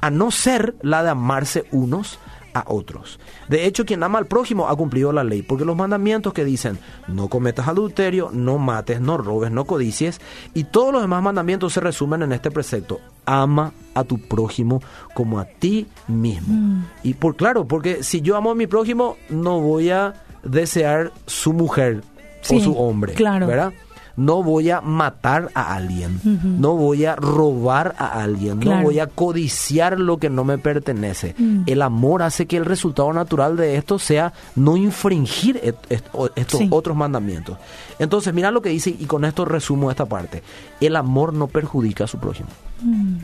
a 0.00 0.10
no 0.10 0.30
ser 0.30 0.74
la 0.82 1.02
de 1.02 1.10
amarse 1.10 1.66
unos 1.70 2.18
a 2.54 2.64
otros. 2.66 3.20
De 3.48 3.66
hecho, 3.66 3.84
quien 3.84 4.02
ama 4.02 4.18
al 4.18 4.26
prójimo 4.26 4.68
ha 4.68 4.76
cumplido 4.76 5.12
la 5.12 5.24
ley, 5.24 5.42
porque 5.42 5.64
los 5.64 5.76
mandamientos 5.76 6.32
que 6.32 6.44
dicen 6.44 6.78
no 7.06 7.28
cometas 7.28 7.68
adulterio, 7.68 8.30
no 8.32 8.58
mates, 8.58 9.00
no 9.00 9.18
robes, 9.18 9.50
no 9.50 9.64
codicies, 9.64 10.20
y 10.54 10.64
todos 10.64 10.92
los 10.92 11.02
demás 11.02 11.22
mandamientos 11.22 11.72
se 11.72 11.80
resumen 11.80 12.22
en 12.22 12.32
este 12.32 12.50
precepto, 12.50 13.00
ama 13.26 13.72
a 13.94 14.04
tu 14.04 14.18
prójimo 14.18 14.82
como 15.14 15.38
a 15.38 15.44
ti 15.44 15.86
mismo. 16.06 16.54
Mm. 16.54 16.84
Y 17.02 17.14
por 17.14 17.36
claro, 17.36 17.66
porque 17.66 18.02
si 18.02 18.20
yo 18.20 18.36
amo 18.36 18.50
a 18.50 18.54
mi 18.54 18.66
prójimo, 18.66 19.16
no 19.28 19.60
voy 19.60 19.90
a 19.90 20.14
desear 20.42 21.12
su 21.26 21.52
mujer 21.52 22.02
o 22.48 22.60
su 22.60 22.78
hombre, 22.78 23.14
claro. 23.14 23.46
¿verdad? 23.46 23.72
No 24.16 24.42
voy 24.42 24.68
a 24.70 24.80
matar 24.80 25.48
a 25.54 25.76
alguien, 25.76 26.20
no 26.42 26.74
voy 26.74 27.04
a 27.04 27.14
robar 27.14 27.94
a 27.98 28.20
alguien, 28.20 28.58
no 28.58 28.82
voy 28.82 28.98
a 28.98 29.06
codiciar 29.06 30.00
lo 30.00 30.18
que 30.18 30.28
no 30.28 30.42
me 30.42 30.58
pertenece. 30.58 31.36
Mm. 31.38 31.62
El 31.66 31.82
amor 31.82 32.24
hace 32.24 32.46
que 32.46 32.56
el 32.56 32.64
resultado 32.64 33.12
natural 33.12 33.56
de 33.56 33.76
esto 33.76 34.00
sea 34.00 34.32
no 34.56 34.76
infringir 34.76 35.60
estos 35.88 36.62
otros 36.70 36.96
mandamientos. 36.96 37.58
Entonces, 38.00 38.34
mira 38.34 38.50
lo 38.50 38.60
que 38.60 38.70
dice 38.70 38.90
y 38.90 39.04
con 39.04 39.24
esto 39.24 39.44
resumo 39.44 39.88
esta 39.88 40.06
parte. 40.06 40.42
El 40.80 40.96
amor 40.96 41.32
no 41.32 41.46
perjudica 41.46 42.02
a 42.02 42.08
su 42.08 42.18
prójimo. 42.18 42.48
Mm. 42.82 43.18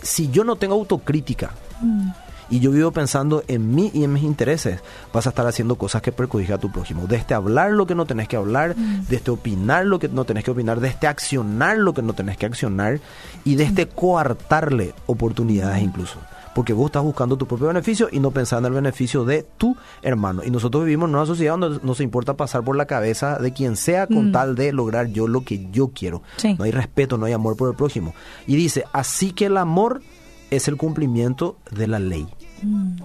Si 0.00 0.30
yo 0.30 0.42
no 0.42 0.56
tengo 0.56 0.74
autocrítica, 0.74 1.50
mm 1.82 2.08
y 2.52 2.60
yo 2.60 2.70
vivo 2.70 2.90
pensando 2.90 3.42
en 3.48 3.74
mí 3.74 3.90
y 3.94 4.04
en 4.04 4.12
mis 4.12 4.22
intereses, 4.22 4.80
vas 5.10 5.26
a 5.26 5.30
estar 5.30 5.46
haciendo 5.46 5.76
cosas 5.76 6.02
que 6.02 6.12
perjudican 6.12 6.56
a 6.56 6.60
tu 6.60 6.70
prójimo. 6.70 7.06
Desde 7.06 7.34
hablar 7.34 7.72
lo 7.72 7.86
que 7.86 7.94
no 7.94 8.04
tenés 8.04 8.28
que 8.28 8.36
hablar, 8.36 8.76
mm. 8.76 9.06
desde 9.08 9.32
opinar 9.32 9.86
lo 9.86 9.98
que 9.98 10.08
no 10.08 10.26
tenés 10.26 10.44
que 10.44 10.50
opinar, 10.50 10.78
desde 10.78 11.06
accionar 11.06 11.78
lo 11.78 11.94
que 11.94 12.02
no 12.02 12.12
tenés 12.12 12.36
que 12.36 12.44
accionar 12.44 13.00
y 13.44 13.54
desde 13.54 13.88
coartarle 13.88 14.92
oportunidades 15.06 15.82
incluso 15.82 16.18
porque 16.54 16.74
vos 16.74 16.86
estás 16.90 17.02
buscando 17.02 17.38
tu 17.38 17.46
propio 17.46 17.68
beneficio 17.68 18.10
y 18.12 18.20
no 18.20 18.30
pensando 18.30 18.68
en 18.68 18.74
el 18.74 18.82
beneficio 18.82 19.24
de 19.24 19.46
tu 19.56 19.74
hermano. 20.02 20.42
Y 20.44 20.50
nosotros 20.50 20.84
vivimos 20.84 21.08
en 21.08 21.14
una 21.14 21.24
sociedad 21.24 21.56
donde 21.56 21.80
nos 21.82 22.02
importa 22.02 22.34
pasar 22.34 22.62
por 22.62 22.76
la 22.76 22.84
cabeza 22.84 23.38
de 23.38 23.54
quien 23.54 23.74
sea 23.74 24.06
con 24.06 24.28
mm. 24.28 24.32
tal 24.32 24.54
de 24.54 24.70
lograr 24.70 25.06
yo 25.06 25.26
lo 25.26 25.46
que 25.46 25.70
yo 25.70 25.92
quiero. 25.94 26.22
No 26.58 26.64
hay 26.64 26.70
respeto, 26.70 27.16
no 27.16 27.24
hay 27.24 27.32
amor 27.32 27.56
por 27.56 27.70
el 27.70 27.74
prójimo. 27.74 28.14
Y 28.46 28.56
dice, 28.56 28.84
así 28.92 29.32
que 29.32 29.46
el 29.46 29.56
amor 29.56 30.02
es 30.50 30.68
el 30.68 30.76
cumplimiento 30.76 31.56
de 31.70 31.86
la 31.86 31.98
ley. 31.98 32.28
Mm. 32.62 32.96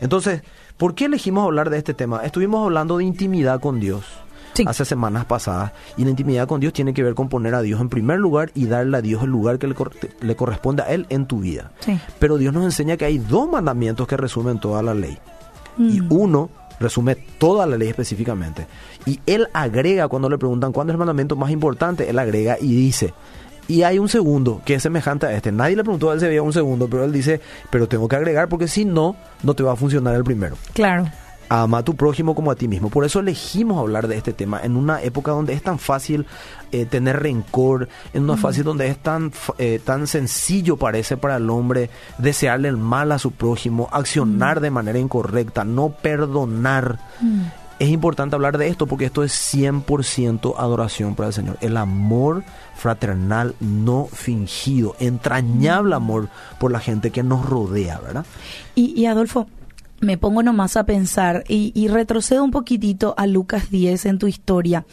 Entonces, 0.00 0.42
¿por 0.76 0.94
qué 0.94 1.06
elegimos 1.06 1.44
hablar 1.44 1.70
de 1.70 1.78
este 1.78 1.94
tema? 1.94 2.24
Estuvimos 2.24 2.64
hablando 2.64 2.98
de 2.98 3.04
intimidad 3.04 3.60
con 3.60 3.80
Dios. 3.80 4.04
hace 4.66 4.84
semanas 4.84 5.26
pasadas. 5.26 5.72
Y 5.96 6.04
la 6.04 6.10
intimidad 6.10 6.48
con 6.48 6.60
Dios 6.60 6.72
tiene 6.72 6.94
que 6.94 7.02
ver 7.02 7.14
con 7.14 7.28
poner 7.28 7.54
a 7.54 7.62
Dios 7.62 7.80
en 7.80 7.88
primer 7.88 8.18
lugar 8.18 8.50
y 8.54 8.66
darle 8.66 8.96
a 8.96 9.02
Dios 9.02 9.22
el 9.22 9.30
lugar 9.30 9.58
que 9.58 9.66
le, 9.66 10.36
corresponde 10.36 10.82
a 10.82 10.86
Él 10.86 11.06
en 11.10 11.26
tu 11.26 11.40
vida. 11.40 11.72
Pero 12.18 12.38
Dios 12.38 12.54
nos 12.54 12.64
enseña 12.64 12.96
que 12.96 13.04
hay 13.04 13.18
dos 13.18 13.48
mandamientos 13.50 14.06
que 14.06 14.16
resumen 14.16 14.58
toda 14.58 14.82
la 14.82 14.94
ley. 14.94 15.18
Y 15.78 16.00
mm. 16.00 16.06
uno 16.10 16.50
resume 16.80 17.16
toda 17.16 17.66
la 17.66 17.76
ley 17.76 17.88
específicamente. 17.88 18.66
Y 19.04 19.20
Él 19.26 19.48
agrega, 19.52 20.08
cuando 20.08 20.28
le 20.28 20.38
preguntan 20.38 20.72
cuándo 20.72 20.92
es 20.92 20.94
el 20.94 20.98
mandamiento 20.98 21.36
más 21.36 21.50
importante, 21.50 22.08
Él 22.08 22.18
agrega 22.18 22.56
y 22.60 22.74
dice, 22.74 23.14
y 23.68 23.82
hay 23.82 23.98
un 23.98 24.08
segundo 24.08 24.62
que 24.64 24.74
es 24.74 24.82
semejante 24.82 25.26
a 25.26 25.32
este. 25.32 25.52
Nadie 25.52 25.76
le 25.76 25.82
preguntó 25.82 26.10
a 26.10 26.14
él 26.14 26.20
si 26.20 26.26
había 26.26 26.42
un 26.42 26.52
segundo, 26.52 26.88
pero 26.88 27.04
él 27.04 27.12
dice, 27.12 27.40
pero 27.70 27.88
tengo 27.88 28.08
que 28.08 28.16
agregar 28.16 28.48
porque 28.48 28.68
si 28.68 28.84
no, 28.84 29.16
no 29.42 29.54
te 29.54 29.62
va 29.62 29.72
a 29.72 29.76
funcionar 29.76 30.14
el 30.14 30.24
primero. 30.24 30.56
Claro. 30.72 31.06
Ama 31.48 31.78
a 31.78 31.84
tu 31.84 31.94
prójimo 31.94 32.34
como 32.34 32.50
a 32.50 32.56
ti 32.56 32.66
mismo. 32.66 32.90
Por 32.90 33.04
eso 33.04 33.20
elegimos 33.20 33.78
hablar 33.78 34.08
de 34.08 34.16
este 34.16 34.32
tema 34.32 34.60
en 34.62 34.76
una 34.76 35.00
época 35.02 35.30
donde 35.30 35.52
es 35.52 35.62
tan 35.62 35.78
fácil 35.78 36.26
eh, 36.72 36.86
tener 36.86 37.22
rencor, 37.22 37.88
en 38.12 38.24
una 38.24 38.36
fase 38.36 38.64
donde 38.64 38.88
es 38.88 38.98
tan, 38.98 39.30
eh, 39.58 39.80
tan 39.84 40.08
sencillo 40.08 40.76
parece 40.76 41.16
para 41.16 41.36
el 41.36 41.48
hombre 41.48 41.88
desearle 42.18 42.68
el 42.68 42.76
mal 42.76 43.12
a 43.12 43.20
su 43.20 43.30
prójimo, 43.30 43.88
accionar 43.92 44.60
de 44.60 44.70
manera 44.70 44.98
incorrecta, 44.98 45.64
no 45.64 45.90
perdonar. 45.90 46.98
Es 47.78 47.90
importante 47.90 48.34
hablar 48.34 48.56
de 48.56 48.68
esto 48.68 48.86
porque 48.86 49.04
esto 49.04 49.22
es 49.22 49.32
100% 49.54 50.54
adoración 50.56 51.14
para 51.14 51.28
el 51.28 51.34
Señor. 51.34 51.58
El 51.60 51.76
amor 51.76 52.42
fraternal 52.74 53.54
no 53.60 54.06
fingido, 54.06 54.96
entrañable 54.98 55.94
amor 55.94 56.30
por 56.58 56.72
la 56.72 56.80
gente 56.80 57.10
que 57.10 57.22
nos 57.22 57.44
rodea, 57.44 57.98
¿verdad? 58.00 58.24
Y, 58.74 59.04
Adolfo, 59.04 59.46
me 60.00 60.16
pongo 60.16 60.42
nomás 60.42 60.78
a 60.78 60.84
pensar 60.84 61.44
y, 61.48 61.88
retrocedo 61.88 62.42
un 62.44 62.50
poquitito 62.50 63.14
a 63.18 63.26
Lucas 63.26 63.70
10 63.70 64.06
en 64.06 64.18
tu 64.18 64.26
historia. 64.26 64.86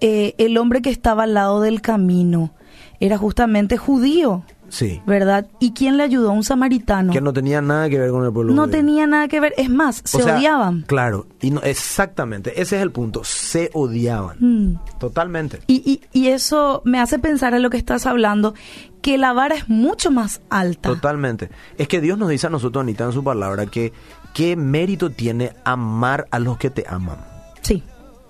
Eh, 0.00 0.34
el 0.38 0.58
hombre 0.58 0.82
que 0.82 0.90
estaba 0.90 1.24
al 1.24 1.34
lado 1.34 1.60
del 1.60 1.82
camino 1.82 2.52
era 2.98 3.16
justamente 3.16 3.76
judío. 3.76 4.44
Sí. 4.68 5.02
¿Verdad? 5.06 5.46
¿Y 5.60 5.72
quién 5.72 5.96
le 5.96 6.02
ayudó? 6.02 6.32
Un 6.32 6.44
samaritano. 6.44 7.12
Que 7.12 7.20
no 7.20 7.32
tenía 7.32 7.60
nada 7.60 7.88
que 7.88 7.98
ver 7.98 8.10
con 8.10 8.24
el 8.24 8.32
pueblo. 8.32 8.52
No 8.54 8.68
tenía 8.68 9.06
nada 9.06 9.28
que 9.28 9.40
ver. 9.40 9.54
Es 9.56 9.70
más, 9.70 10.02
se 10.04 10.22
odiaban. 10.22 10.82
Claro, 10.82 11.26
y 11.40 11.50
no, 11.50 11.60
exactamente. 11.62 12.60
Ese 12.60 12.76
es 12.76 12.82
el 12.82 12.90
punto. 12.90 13.22
Se 13.24 13.70
odiaban. 13.74 14.36
Mm. 14.40 14.78
Totalmente. 14.98 15.60
Y, 15.66 16.00
y, 16.12 16.18
y 16.18 16.28
eso 16.28 16.82
me 16.84 17.00
hace 17.00 17.18
pensar 17.18 17.54
en 17.54 17.62
lo 17.62 17.70
que 17.70 17.76
estás 17.76 18.06
hablando, 18.06 18.54
que 19.02 19.18
la 19.18 19.32
vara 19.32 19.54
es 19.54 19.68
mucho 19.68 20.10
más 20.10 20.40
alta. 20.50 20.88
Totalmente. 20.88 21.50
Es 21.78 21.88
que 21.88 22.00
Dios 22.00 22.18
nos 22.18 22.28
dice 22.28 22.46
a 22.46 22.50
nosotros, 22.50 22.82
Anita, 22.82 23.04
en 23.04 23.12
su 23.12 23.22
palabra, 23.22 23.66
que 23.66 23.92
qué 24.32 24.56
mérito 24.56 25.10
tiene 25.10 25.52
amar 25.64 26.26
a 26.30 26.38
los 26.38 26.58
que 26.58 26.70
te 26.70 26.84
aman. 26.88 27.33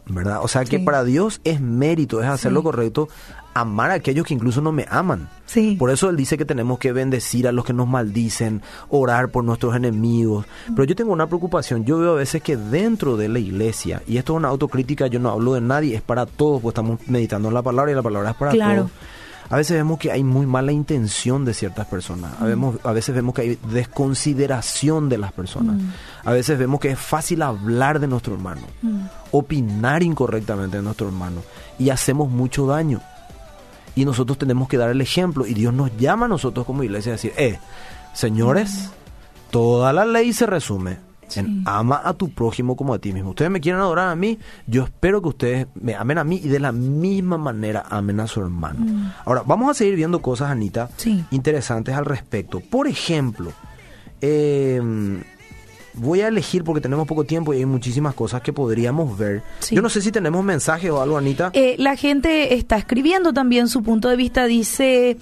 ¿Verdad? 0.06 0.40
O 0.42 0.48
sea 0.48 0.64
que 0.64 0.78
para 0.78 1.02
Dios 1.02 1.40
es 1.44 1.60
mérito, 1.60 2.20
es 2.20 2.28
hacer 2.28 2.52
lo 2.52 2.62
correcto, 2.62 3.08
amar 3.54 3.90
a 3.90 3.94
aquellos 3.94 4.26
que 4.26 4.34
incluso 4.34 4.60
no 4.60 4.70
me 4.70 4.86
aman. 4.90 5.30
Sí. 5.46 5.76
Por 5.78 5.90
eso 5.90 6.10
Él 6.10 6.16
dice 6.16 6.36
que 6.36 6.44
tenemos 6.44 6.78
que 6.78 6.92
bendecir 6.92 7.48
a 7.48 7.52
los 7.52 7.64
que 7.64 7.72
nos 7.72 7.88
maldicen, 7.88 8.60
orar 8.90 9.30
por 9.30 9.44
nuestros 9.44 9.74
enemigos. 9.74 10.44
Pero 10.66 10.84
yo 10.84 10.94
tengo 10.94 11.12
una 11.12 11.26
preocupación, 11.26 11.84
yo 11.84 11.98
veo 11.98 12.12
a 12.12 12.16
veces 12.16 12.42
que 12.42 12.56
dentro 12.56 13.16
de 13.16 13.28
la 13.28 13.38
iglesia, 13.38 14.02
y 14.06 14.18
esto 14.18 14.34
es 14.34 14.36
una 14.36 14.48
autocrítica, 14.48 15.06
yo 15.06 15.20
no 15.20 15.30
hablo 15.30 15.54
de 15.54 15.62
nadie, 15.62 15.96
es 15.96 16.02
para 16.02 16.26
todos, 16.26 16.60
pues 16.60 16.72
estamos 16.72 17.00
meditando 17.06 17.48
en 17.48 17.54
la 17.54 17.62
palabra 17.62 17.90
y 17.90 17.94
la 17.94 18.02
palabra 18.02 18.30
es 18.30 18.36
para 18.36 18.52
todos 18.52 18.90
a 19.50 19.56
veces 19.56 19.76
vemos 19.76 19.98
que 19.98 20.10
hay 20.10 20.24
muy 20.24 20.46
mala 20.46 20.72
intención 20.72 21.44
de 21.44 21.54
ciertas 21.54 21.86
personas. 21.86 22.32
A, 22.40 22.92
veces 22.92 23.14
vemos 23.14 23.34
que 23.34 23.42
hay 23.42 23.58
desconsideración 23.70 25.08
de 25.08 25.18
las 25.18 25.32
personas. 25.32 25.76
Mm. 25.76 25.88
A 26.24 26.32
veces 26.32 26.58
vemos 26.58 26.80
que 26.80 26.90
es 26.90 26.98
fácil 26.98 27.42
hablar 27.42 28.00
de 28.00 28.06
nuestro 28.06 28.34
hermano, 28.34 28.62
mm. 28.82 29.00
opinar 29.32 30.02
incorrectamente 30.02 30.78
de 30.78 30.82
nuestro 30.82 31.06
hermano 31.06 31.42
y 31.78 31.90
hacemos 31.90 32.30
mucho 32.30 32.66
daño. 32.66 33.00
Y 33.94 34.04
nosotros 34.04 34.38
tenemos 34.38 34.68
que 34.68 34.76
dar 34.76 34.90
el 34.90 35.00
ejemplo 35.00 35.46
y 35.46 35.54
Dios 35.54 35.72
nos 35.72 35.96
llama 35.96 36.26
a 36.26 36.28
nosotros 36.28 36.66
como 36.66 36.82
iglesia 36.82 37.12
a 37.12 37.16
decir, 37.16 37.32
eh, 37.36 37.58
señores, 38.12 38.70
mm. 38.70 39.50
toda 39.50 39.92
la 39.92 40.04
ley 40.04 40.32
se 40.32 40.46
resume 40.46 40.98
ama 41.64 42.00
a 42.04 42.14
tu 42.14 42.30
prójimo 42.30 42.76
como 42.76 42.94
a 42.94 42.98
ti 42.98 43.12
mismo. 43.12 43.30
Ustedes 43.30 43.50
me 43.50 43.60
quieren 43.60 43.80
adorar 43.80 44.08
a 44.08 44.16
mí, 44.16 44.38
yo 44.66 44.84
espero 44.84 45.22
que 45.22 45.28
ustedes 45.28 45.66
me 45.74 45.94
amen 45.94 46.18
a 46.18 46.24
mí 46.24 46.40
y 46.42 46.48
de 46.48 46.60
la 46.60 46.72
misma 46.72 47.38
manera 47.38 47.84
amen 47.88 48.20
a 48.20 48.26
su 48.26 48.40
hermano. 48.40 48.80
Mm. 48.80 49.12
Ahora, 49.24 49.42
vamos 49.46 49.70
a 49.70 49.74
seguir 49.74 49.96
viendo 49.96 50.20
cosas, 50.20 50.50
Anita, 50.50 50.88
interesantes 51.30 51.94
al 51.94 52.04
respecto. 52.04 52.60
Por 52.60 52.86
ejemplo, 52.86 53.52
em, 54.20 55.22
voy 55.94 56.20
a 56.20 56.28
elegir 56.28 56.64
porque 56.64 56.80
tenemos 56.80 57.06
poco 57.06 57.24
tiempo 57.24 57.54
y 57.54 57.58
hay 57.58 57.66
muchísimas 57.66 58.14
cosas 58.14 58.42
que 58.42 58.52
podríamos 58.52 59.16
ver. 59.16 59.42
Yo 59.70 59.82
no 59.82 59.88
sé 59.88 60.00
si 60.02 60.12
tenemos 60.12 60.44
mensaje 60.44 60.90
o 60.90 61.00
algo, 61.00 61.16
Anita. 61.16 61.50
Eh, 61.54 61.76
la 61.78 61.96
gente 61.96 62.54
está 62.54 62.76
escribiendo 62.76 63.32
también 63.32 63.68
su 63.68 63.82
punto 63.82 64.08
de 64.08 64.16
vista. 64.16 64.46
Dice 64.46 65.16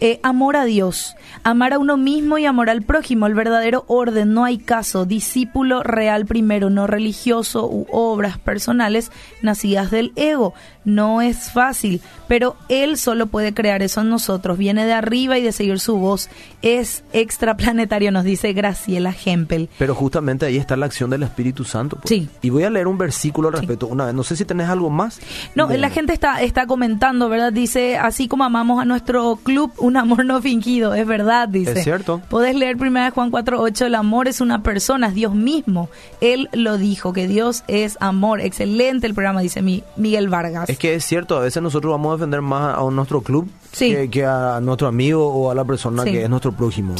eh, 0.00 0.20
amor 0.22 0.56
a 0.56 0.64
Dios, 0.64 1.16
amar 1.42 1.72
a 1.72 1.78
uno 1.78 1.96
mismo 1.96 2.38
y 2.38 2.44
amor 2.44 2.68
al 2.68 2.82
prójimo, 2.82 3.26
el 3.26 3.34
verdadero 3.34 3.84
orden, 3.88 4.34
no 4.34 4.44
hay 4.44 4.58
caso, 4.58 5.06
discípulo 5.06 5.82
real 5.82 6.26
primero, 6.26 6.68
no 6.68 6.86
religioso 6.86 7.66
u 7.66 7.86
obras 7.90 8.38
personales 8.38 9.10
nacidas 9.42 9.90
del 9.90 10.12
ego. 10.16 10.54
No 10.84 11.20
es 11.20 11.50
fácil, 11.50 12.00
pero 12.28 12.56
Él 12.68 12.96
solo 12.96 13.26
puede 13.26 13.52
crear 13.52 13.82
eso 13.82 14.02
en 14.02 14.08
nosotros, 14.08 14.56
viene 14.56 14.86
de 14.86 14.92
arriba 14.92 15.36
y 15.36 15.42
de 15.42 15.50
seguir 15.50 15.80
su 15.80 15.96
voz. 15.96 16.28
Es 16.62 17.02
extraplanetario, 17.12 18.12
nos 18.12 18.22
dice 18.22 18.52
Graciela 18.52 19.12
Hempel. 19.24 19.68
Pero 19.78 19.96
justamente 19.96 20.46
ahí 20.46 20.56
está 20.56 20.76
la 20.76 20.86
acción 20.86 21.10
del 21.10 21.24
Espíritu 21.24 21.64
Santo. 21.64 21.96
Pues. 21.96 22.08
Sí. 22.08 22.28
Y 22.40 22.50
voy 22.50 22.62
a 22.62 22.70
leer 22.70 22.86
un 22.86 22.98
versículo 22.98 23.48
al 23.48 23.54
respecto 23.54 23.88
una 23.88 24.06
vez. 24.06 24.14
No 24.14 24.22
sé 24.22 24.36
si 24.36 24.44
tenés 24.44 24.68
algo 24.68 24.88
más. 24.88 25.20
No, 25.56 25.68
la 25.68 25.90
gente 25.90 26.12
está, 26.12 26.40
está 26.42 26.66
comentando, 26.68 27.28
¿verdad? 27.28 27.52
Dice, 27.52 27.96
así 27.96 28.28
como 28.28 28.44
amamos 28.44 28.80
a 28.80 28.84
nuestro 28.84 29.40
club, 29.42 29.72
un 29.86 29.96
amor 29.96 30.24
no 30.24 30.42
fingido, 30.42 30.94
es 30.94 31.06
verdad, 31.06 31.48
dice. 31.48 31.72
Es 31.72 31.84
cierto. 31.84 32.20
Podés 32.28 32.54
leer 32.54 32.76
1 32.76 33.10
Juan 33.12 33.30
4.8, 33.30 33.86
el 33.86 33.94
amor 33.94 34.28
es 34.28 34.40
una 34.40 34.62
persona, 34.62 35.08
es 35.08 35.14
Dios 35.14 35.34
mismo. 35.34 35.88
Él 36.20 36.48
lo 36.52 36.76
dijo, 36.76 37.12
que 37.12 37.28
Dios 37.28 37.62
es 37.68 37.96
amor. 38.00 38.40
Excelente 38.40 39.06
el 39.06 39.14
programa, 39.14 39.40
dice 39.40 39.62
Miguel 39.62 40.28
Vargas. 40.28 40.68
Es 40.68 40.78
que 40.78 40.94
es 40.94 41.04
cierto, 41.04 41.36
a 41.36 41.40
veces 41.40 41.62
nosotros 41.62 41.92
vamos 41.92 42.10
a 42.10 42.16
defender 42.16 42.42
más 42.42 42.76
a 42.76 42.90
nuestro 42.90 43.20
club 43.20 43.48
que, 43.78 44.24
a 44.24 44.60
nuestro 44.60 44.88
amigo 44.88 45.26
o 45.26 45.50
a 45.50 45.54
la 45.54 45.64
persona 45.64 46.04
que 46.04 46.24
es 46.24 46.30
nuestro 46.30 46.52
prójimo. 46.52 46.94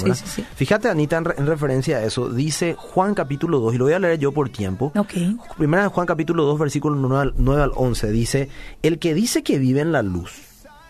Fíjate, 0.55 0.89
Anita, 0.89 1.17
en, 1.17 1.47
referencia 1.47 1.99
a 1.99 2.05
eso, 2.05 2.29
dice 2.29 2.75
Juan 2.79 3.15
capítulo 3.15 3.61
2, 3.61 3.75
y 3.75 3.79
lo 3.79 3.85
voy 3.85 3.95
a 3.95 3.99
leer 3.99 4.19
yo 4.19 4.33
por 4.33 4.49
tiempo. 4.49 4.93
Okay. 4.95 5.37
Primera 5.57 5.89
Juan 5.89 6.07
capítulo 6.07 6.45
2, 6.45 6.59
versículo 6.59 6.97
9 7.37 7.63
al, 7.63 7.73
11, 7.75 8.11
dice, 8.11 8.49
el 8.83 8.99
que 8.99 9.15
dice 9.15 9.43
que 9.43 9.59
vive 9.59 9.81
en 9.81 9.93
la 9.93 10.03
luz. 10.03 10.33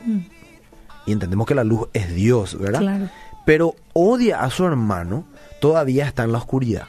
Mm 0.04 0.35
y 1.06 1.12
entendemos 1.12 1.46
que 1.46 1.54
la 1.54 1.64
luz 1.64 1.88
es 1.92 2.14
Dios, 2.14 2.58
¿verdad? 2.58 3.10
Pero 3.44 3.76
odia 3.92 4.40
a 4.40 4.50
su 4.50 4.64
hermano, 4.66 5.24
todavía 5.60 6.06
está 6.06 6.24
en 6.24 6.32
la 6.32 6.38
oscuridad. 6.38 6.86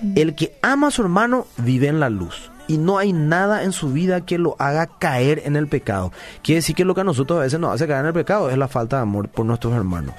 Mm. 0.00 0.12
El 0.16 0.34
que 0.34 0.56
ama 0.62 0.88
a 0.88 0.90
su 0.90 1.02
hermano 1.02 1.46
vive 1.58 1.88
en 1.88 2.00
la 2.00 2.08
luz 2.08 2.50
y 2.68 2.78
no 2.78 2.98
hay 2.98 3.12
nada 3.12 3.64
en 3.64 3.72
su 3.72 3.92
vida 3.92 4.24
que 4.24 4.38
lo 4.38 4.54
haga 4.60 4.86
caer 4.86 5.42
en 5.44 5.56
el 5.56 5.66
pecado. 5.66 6.12
Quiere 6.42 6.58
decir 6.58 6.76
que 6.76 6.84
lo 6.84 6.94
que 6.94 7.00
a 7.00 7.04
nosotros 7.04 7.40
a 7.40 7.42
veces 7.42 7.58
nos 7.58 7.74
hace 7.74 7.88
caer 7.88 8.00
en 8.00 8.06
el 8.06 8.12
pecado 8.12 8.48
es 8.48 8.56
la 8.56 8.68
falta 8.68 8.96
de 8.96 9.02
amor 9.02 9.28
por 9.28 9.44
nuestros 9.44 9.74
hermanos. 9.74 10.14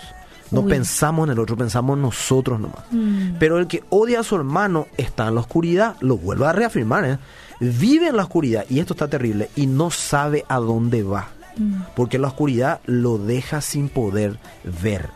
No 0.51 0.65
pensamos 0.65 1.27
en 1.27 1.31
el 1.31 1.39
otro, 1.39 1.55
pensamos 1.55 1.95
en 1.95 2.01
nosotros 2.01 2.59
nomás. 2.59 2.83
Mm. 2.91 3.37
Pero 3.39 3.57
el 3.57 3.67
que 3.67 3.85
odia 3.89 4.19
a 4.19 4.23
su 4.23 4.35
hermano 4.35 4.87
está 4.97 5.29
en 5.29 5.35
la 5.35 5.41
oscuridad, 5.41 5.95
lo 6.01 6.17
vuelvo 6.17 6.43
a 6.43 6.51
reafirmar, 6.51 7.05
¿eh? 7.05 7.17
vive 7.61 8.09
en 8.09 8.17
la 8.17 8.23
oscuridad, 8.23 8.65
y 8.69 8.79
esto 8.79 8.93
está 8.93 9.07
terrible, 9.07 9.49
y 9.55 9.67
no 9.67 9.91
sabe 9.91 10.43
a 10.49 10.57
dónde 10.57 11.03
va. 11.03 11.29
Mm. 11.57 11.81
porque 11.95 12.17
la 12.17 12.27
oscuridad 12.27 12.79
lo 12.85 13.17
deja 13.17 13.61
sin 13.61 13.89
poder 13.89 14.37
ver. 14.81 15.09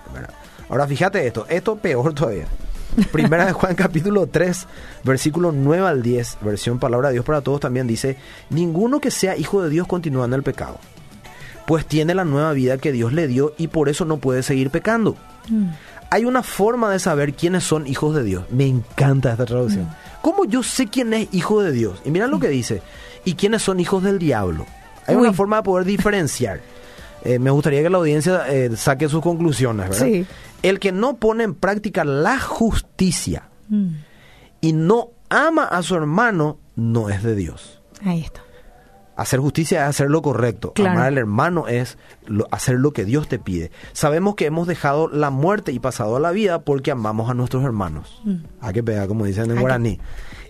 Ahora 0.69 0.87
fíjate 0.87 1.25
esto, 1.25 1.45
esto 1.49 1.77
peor 1.77 2.13
todavía. 2.13 2.47
Primera 3.11 3.45
de 3.45 3.51
Juan 3.51 3.75
capítulo 3.75 4.27
3, 4.27 4.67
versículo 5.03 5.51
9 5.51 5.87
al 5.87 6.01
10, 6.01 6.37
versión 6.41 6.79
palabra 6.79 7.09
de 7.09 7.13
Dios 7.13 7.25
para 7.25 7.41
todos 7.41 7.59
también 7.59 7.87
dice, 7.87 8.17
ninguno 8.49 8.99
que 8.99 9.11
sea 9.11 9.37
hijo 9.37 9.61
de 9.61 9.69
Dios 9.69 9.87
continúa 9.87 10.25
en 10.25 10.33
el 10.33 10.43
pecado, 10.43 10.79
pues 11.67 11.85
tiene 11.85 12.15
la 12.15 12.25
nueva 12.25 12.53
vida 12.53 12.77
que 12.77 12.91
Dios 12.91 13.11
le 13.11 13.27
dio 13.27 13.53
y 13.57 13.67
por 13.67 13.89
eso 13.89 14.05
no 14.05 14.17
puede 14.17 14.43
seguir 14.43 14.69
pecando. 14.69 15.17
Mm. 15.49 15.69
Hay 16.11 16.25
una 16.25 16.43
forma 16.43 16.89
de 16.91 16.99
saber 16.99 17.33
quiénes 17.33 17.63
son 17.63 17.87
hijos 17.87 18.15
de 18.15 18.23
Dios. 18.23 18.45
Me 18.51 18.67
encanta 18.67 19.31
esta 19.31 19.45
traducción. 19.45 19.85
Mm. 19.85 19.95
¿Cómo 20.21 20.45
yo 20.45 20.63
sé 20.63 20.87
quién 20.87 21.13
es 21.13 21.27
hijo 21.33 21.61
de 21.61 21.71
Dios? 21.71 22.01
Y 22.05 22.11
mira 22.11 22.27
lo 22.27 22.39
que 22.39 22.47
dice, 22.47 22.81
y 23.25 23.33
quiénes 23.33 23.63
son 23.63 23.79
hijos 23.79 24.03
del 24.03 24.19
diablo. 24.19 24.65
Hay 25.07 25.15
una 25.15 25.33
forma 25.33 25.57
de 25.57 25.63
poder 25.63 25.85
diferenciar. 25.85 26.61
Eh, 27.25 27.39
me 27.39 27.49
gustaría 27.49 27.81
que 27.81 27.89
la 27.89 27.97
audiencia 27.97 28.47
eh, 28.49 28.69
saque 28.77 29.09
sus 29.09 29.19
conclusiones, 29.19 29.89
¿verdad? 29.89 30.05
Sí. 30.05 30.27
El 30.61 30.79
que 30.79 30.91
no 30.91 31.17
pone 31.17 31.43
en 31.43 31.55
práctica 31.55 32.03
la 32.03 32.39
justicia 32.39 33.49
mm. 33.67 33.87
y 34.61 34.73
no 34.73 35.09
ama 35.29 35.63
a 35.63 35.81
su 35.81 35.95
hermano 35.95 36.59
no 36.75 37.09
es 37.09 37.23
de 37.23 37.33
Dios. 37.33 37.81
Ahí 38.03 38.21
está. 38.21 38.41
Hacer 39.15 39.39
justicia 39.39 39.83
es 39.83 39.89
hacer 39.89 40.09
lo 40.09 40.21
correcto. 40.21 40.73
Amar 40.77 41.07
al 41.07 41.17
hermano 41.17 41.67
es 41.67 41.97
hacer 42.51 42.75
lo 42.75 42.91
que 42.91 43.05
Dios 43.05 43.29
te 43.29 43.39
pide. 43.39 43.71
Sabemos 43.93 44.35
que 44.35 44.45
hemos 44.45 44.67
dejado 44.67 45.07
la 45.07 45.29
muerte 45.29 45.71
y 45.71 45.79
pasado 45.79 46.17
a 46.17 46.19
la 46.19 46.31
vida 46.31 46.59
porque 46.63 46.91
amamos 46.91 47.29
a 47.29 47.33
nuestros 47.33 47.63
hermanos. 47.63 48.21
Mm. 48.25 48.35
A 48.59 48.73
que 48.73 48.83
pega, 48.83 49.07
como 49.07 49.25
dicen 49.25 49.49
en 49.51 49.61
guaraní. 49.61 49.99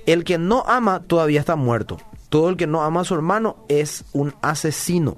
El 0.08 0.24
que 0.24 0.40
no 0.40 0.64
ama 0.68 1.02
todavía 1.02 1.40
está 1.40 1.56
muerto. 1.56 1.98
Todo 2.36 2.50
el 2.50 2.58
que 2.58 2.68
no 2.68 2.84
ama 2.84 3.00
a 3.00 3.06
su 3.06 3.14
hermano 3.14 3.56
es 3.70 4.04
un 4.12 4.34
asesino. 4.42 5.16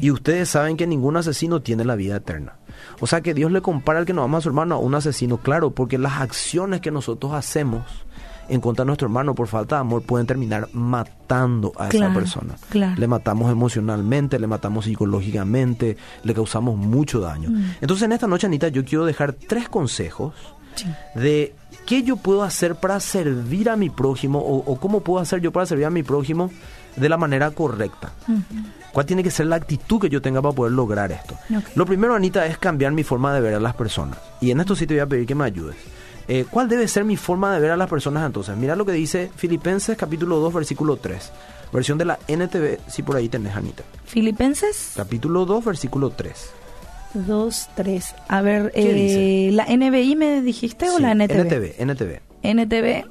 Y 0.00 0.10
ustedes 0.10 0.48
saben 0.48 0.76
que 0.76 0.88
ningún 0.88 1.16
asesino 1.16 1.62
tiene 1.62 1.84
la 1.84 1.94
vida 1.94 2.16
eterna. 2.16 2.56
O 2.98 3.06
sea 3.06 3.20
que 3.20 3.32
Dios 3.32 3.52
le 3.52 3.62
compara 3.62 4.00
al 4.00 4.06
que 4.06 4.12
no 4.12 4.24
ama 4.24 4.38
a 4.38 4.40
su 4.40 4.48
hermano 4.48 4.74
a 4.74 4.78
un 4.78 4.92
asesino, 4.96 5.36
claro, 5.38 5.70
porque 5.70 5.98
las 5.98 6.20
acciones 6.20 6.80
que 6.80 6.90
nosotros 6.90 7.32
hacemos 7.32 7.84
en 8.48 8.60
contra 8.60 8.82
de 8.84 8.86
nuestro 8.88 9.06
hermano 9.06 9.36
por 9.36 9.46
falta 9.46 9.76
de 9.76 9.82
amor 9.82 10.02
pueden 10.02 10.26
terminar 10.26 10.68
matando 10.72 11.72
a 11.78 11.88
esa 11.90 12.12
persona. 12.12 12.56
Le 12.72 13.06
matamos 13.06 13.48
emocionalmente, 13.48 14.40
le 14.40 14.48
matamos 14.48 14.86
psicológicamente, 14.86 15.96
le 16.24 16.34
causamos 16.34 16.76
mucho 16.76 17.20
daño. 17.20 17.50
Mm. 17.50 17.64
Entonces 17.82 18.02
en 18.02 18.12
esta 18.12 18.26
noche, 18.26 18.48
Anita, 18.48 18.66
yo 18.66 18.84
quiero 18.84 19.04
dejar 19.04 19.32
tres 19.32 19.68
consejos 19.68 20.34
de 21.14 21.54
qué 21.86 22.02
yo 22.02 22.16
puedo 22.16 22.42
hacer 22.42 22.76
para 22.76 23.00
servir 23.00 23.70
a 23.70 23.76
mi 23.76 23.90
prójimo 23.90 24.38
o, 24.40 24.78
cómo 24.78 25.00
puedo 25.00 25.20
hacer 25.20 25.40
yo 25.40 25.52
para 25.52 25.66
servir 25.66 25.86
a 25.86 25.90
mi 25.90 26.02
prójimo 26.02 26.50
de 26.96 27.08
la 27.08 27.16
manera 27.16 27.50
correcta. 27.50 28.12
¿Cuál 28.92 29.06
tiene 29.06 29.22
que 29.22 29.30
ser 29.30 29.46
la 29.46 29.56
actitud 29.56 30.00
que 30.00 30.08
yo 30.08 30.20
tenga 30.20 30.42
para 30.42 30.54
poder 30.54 30.72
lograr 30.72 31.12
esto? 31.12 31.36
Lo 31.74 31.86
primero, 31.86 32.14
Anita, 32.14 32.46
es 32.46 32.58
cambiar 32.58 32.92
mi 32.92 33.04
forma 33.04 33.34
de 33.34 33.40
ver 33.40 33.54
a 33.54 33.60
las 33.60 33.74
personas. 33.74 34.18
Y 34.40 34.50
en 34.50 34.60
esto 34.60 34.76
sí 34.76 34.86
te 34.86 34.94
voy 34.94 35.00
a 35.00 35.06
pedir 35.06 35.26
que 35.26 35.34
me 35.34 35.44
ayudes. 35.44 35.76
Eh, 36.28 36.44
¿Cuál 36.48 36.68
debe 36.68 36.86
ser 36.86 37.04
mi 37.04 37.16
forma 37.16 37.52
de 37.52 37.60
ver 37.60 37.72
a 37.72 37.76
las 37.76 37.88
personas 37.88 38.24
entonces? 38.24 38.56
Mira 38.56 38.76
lo 38.76 38.86
que 38.86 38.92
dice 38.92 39.30
Filipenses 39.34 39.96
capítulo 39.96 40.38
2, 40.38 40.54
versículo 40.54 40.96
3. 40.96 41.32
Versión 41.72 41.98
de 41.98 42.04
la 42.04 42.18
NTV, 42.28 42.80
si 42.86 43.02
por 43.02 43.16
ahí 43.16 43.28
tenés, 43.28 43.56
Anita. 43.56 43.82
Filipenses. 44.04 44.92
Capítulo 44.94 45.46
2, 45.46 45.64
versículo 45.64 46.10
3. 46.10 46.52
2, 47.14 47.68
3. 47.74 48.14
A 48.28 48.42
ver, 48.42 48.72
eh, 48.74 49.50
¿la 49.52 49.66
NBI 49.66 50.16
me 50.16 50.42
dijiste 50.42 50.90
o 50.90 50.98
la 50.98 51.12
NTV? 51.12 51.40
NTV, 51.40 51.74
NTV. 51.78 52.20
NTV. 52.42 53.04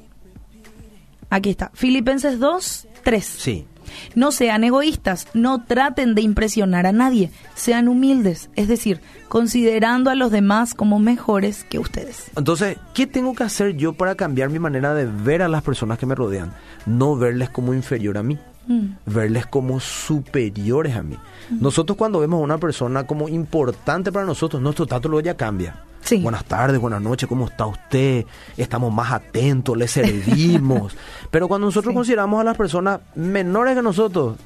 Aquí 1.30 1.50
está. 1.50 1.70
Filipenses 1.74 2.38
2, 2.38 2.88
3. 3.04 3.24
Sí. 3.24 3.66
No 4.14 4.32
sean 4.32 4.64
egoístas, 4.64 5.28
no 5.34 5.64
traten 5.64 6.14
de 6.14 6.22
impresionar 6.22 6.86
a 6.86 6.92
nadie, 6.92 7.30
sean 7.54 7.88
humildes, 7.88 8.48
es 8.56 8.68
decir, 8.68 9.00
considerando 9.28 10.10
a 10.10 10.14
los 10.14 10.30
demás 10.30 10.74
como 10.74 10.98
mejores 10.98 11.64
que 11.64 11.78
ustedes. 11.78 12.30
Entonces, 12.36 12.78
¿qué 12.94 13.06
tengo 13.06 13.34
que 13.34 13.44
hacer 13.44 13.76
yo 13.76 13.92
para 13.92 14.14
cambiar 14.14 14.50
mi 14.50 14.58
manera 14.58 14.94
de 14.94 15.06
ver 15.06 15.42
a 15.42 15.48
las 15.48 15.62
personas 15.62 15.98
que 15.98 16.06
me 16.06 16.14
rodean? 16.14 16.52
No 16.86 17.16
verles 17.16 17.50
como 17.50 17.74
inferior 17.74 18.18
a 18.18 18.22
mí, 18.22 18.38
mm. 18.66 18.86
verles 19.06 19.46
como 19.46 19.80
superiores 19.80 20.96
a 20.96 21.02
mí. 21.02 21.16
Mm. 21.50 21.62
Nosotros 21.62 21.96
cuando 21.96 22.20
vemos 22.20 22.40
a 22.40 22.44
una 22.44 22.58
persona 22.58 23.06
como 23.06 23.28
importante 23.28 24.12
para 24.12 24.26
nosotros, 24.26 24.62
nuestro 24.62 24.86
trato 24.86 25.08
luego 25.08 25.24
ya 25.24 25.36
cambia. 25.36 25.84
Buenas 26.20 26.44
tardes, 26.44 26.78
buenas 26.78 27.00
noches, 27.00 27.26
¿cómo 27.28 27.46
está 27.46 27.64
usted? 27.64 28.26
Estamos 28.56 28.92
más 28.92 29.12
atentos, 29.12 29.76
le 29.76 29.88
servimos. 29.88 30.94
Pero 31.30 31.48
cuando 31.48 31.68
nosotros 31.68 31.94
consideramos 31.94 32.40
a 32.40 32.44
las 32.44 32.56
personas 32.56 33.00
menores 33.14 33.74
que 33.74 33.82
nosotros, 33.82 34.36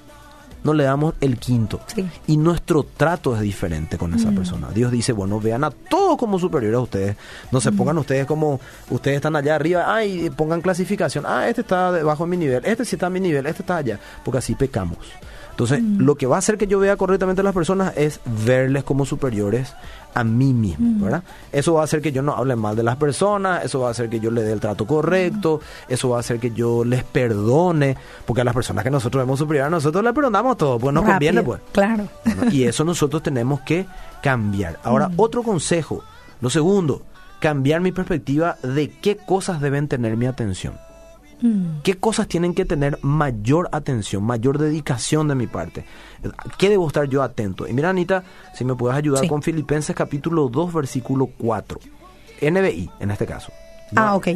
no 0.66 0.74
le 0.74 0.85
damos 0.85 1.14
el 1.20 1.38
quinto. 1.38 1.81
Y 2.26 2.37
nuestro 2.37 2.83
trato 2.83 3.35
es 3.35 3.40
diferente 3.40 3.96
con 3.96 4.12
esa 4.12 4.31
mm. 4.31 4.35
persona. 4.35 4.68
Dios 4.74 4.90
dice, 4.90 5.12
bueno, 5.12 5.40
vean 5.40 5.64
a 5.64 5.70
todos 5.70 6.18
como 6.18 6.38
superiores 6.38 6.76
a 6.76 6.81
ustedes. 6.81 7.16
No 7.52 7.61
se 7.61 7.70
mm. 7.70 7.76
pongan 7.76 7.98
ustedes 7.98 8.26
como, 8.26 8.61
ustedes 8.90 9.16
están 9.16 9.37
allá 9.37 9.55
arriba, 9.55 9.94
ay, 9.94 10.29
pongan 10.37 10.61
clasificación. 10.61 11.24
Ah, 11.26 11.48
este 11.48 11.61
está 11.62 11.92
debajo 11.92 12.24
de 12.24 12.31
mi 12.31 12.37
nivel, 12.37 12.64
este 12.66 12.85
sí 12.85 12.96
está 12.96 13.07
a 13.07 13.11
mi 13.11 13.20
nivel, 13.20 13.46
este 13.46 13.62
está 13.62 13.76
allá. 13.76 14.00
Porque 14.24 14.38
así 14.38 14.55
pecamos. 14.57 14.98
Entonces, 15.57 15.83
mm. 15.83 16.03
lo 16.03 16.16
que 16.16 16.27
va 16.27 16.37
a 16.37 16.38
hacer 16.40 16.59
que 16.59 16.66
yo 16.66 16.79
vea 16.79 16.99
correctamente 16.99 17.40
a 17.40 17.45
las 17.45 17.55
personas 17.55 17.95
es 17.97 18.21
verles 18.45 18.85
como 18.85 19.07
superiores 19.07 19.73
a 20.12 20.23
mí 20.23 20.53
mismo, 20.53 20.99
mm. 20.99 21.03
¿verdad? 21.03 21.23
Eso 21.51 21.73
va 21.73 21.81
a 21.81 21.85
hacer 21.85 22.03
que 22.03 22.12
yo 22.12 22.21
no 22.21 22.35
hable 22.37 22.57
mal 22.57 22.77
de 22.77 22.83
las 22.83 22.97
personas, 22.97 23.64
eso 23.64 23.81
va 23.81 23.88
a 23.88 23.90
hacer 23.92 24.11
que 24.11 24.21
yo 24.21 24.31
le 24.31 24.42
dé 24.42 24.53
el 24.53 24.61
trato 24.61 24.87
correcto, 24.87 25.62
mm. 25.88 25.92
eso 25.95 26.11
va 26.11 26.19
a 26.19 26.21
hacer 26.21 26.38
que 26.40 26.51
yo 26.51 26.85
les 26.85 27.05
perdone, 27.05 27.97
porque 28.27 28.42
a 28.42 28.45
las 28.45 28.53
personas 28.53 28.85
que 28.85 28.90
nosotros 28.90 29.25
vemos 29.25 29.38
superiores, 29.38 29.71
nosotros 29.71 30.05
les 30.05 30.12
perdonamos 30.12 30.59
todo, 30.59 30.79
pues 30.79 30.92
nos 30.92 31.07
conviene, 31.07 31.42
pues. 31.42 31.62
Claro. 31.73 32.07
y 32.51 32.64
eso 32.64 32.85
nosotros 32.85 33.23
tenemos 33.23 33.62
que 33.62 33.87
cambiar. 34.23 34.79
Ahora, 34.83 35.11
otro 35.16 35.42
consejo, 35.42 36.05
lo 36.42 36.51
segundo, 36.51 37.01
cambiar 37.40 37.81
mi 37.81 37.92
perspectiva 37.92 38.59
de 38.62 38.90
qué 38.90 39.16
cosas 39.16 39.62
deben 39.62 39.88
tener 39.88 40.19
mi 40.19 40.27
atención. 40.27 40.75
Mm. 41.40 41.81
¿Qué 41.83 41.94
cosas 41.94 42.29
tienen 42.29 42.55
que 42.55 42.64
tener 42.64 42.99
mayor 43.03 43.68
atención, 43.72 44.22
mayor 44.22 44.59
dedicación 44.59 45.29
de 45.29 45.35
mi 45.35 45.46
parte? 45.46 45.85
¿Qué 46.59 46.68
debo 46.68 46.87
estar 46.87 47.09
yo 47.09 47.22
atento? 47.22 47.68
Y 47.68 47.72
mira, 47.72 47.90
Anita, 47.90 48.25
si 48.55 48.64
me 48.64 48.75
puedes 48.75 48.96
ayudar 48.96 49.27
con 49.29 49.42
Filipenses 49.42 49.94
capítulo 49.94 50.49
2, 50.49 50.72
versículo 50.72 51.29
4. 51.38 51.79
NBI, 52.42 52.90
en 53.01 53.11
este 53.11 53.27
caso. 53.27 53.53
Ah, 53.94 54.16
ok. 54.16 54.29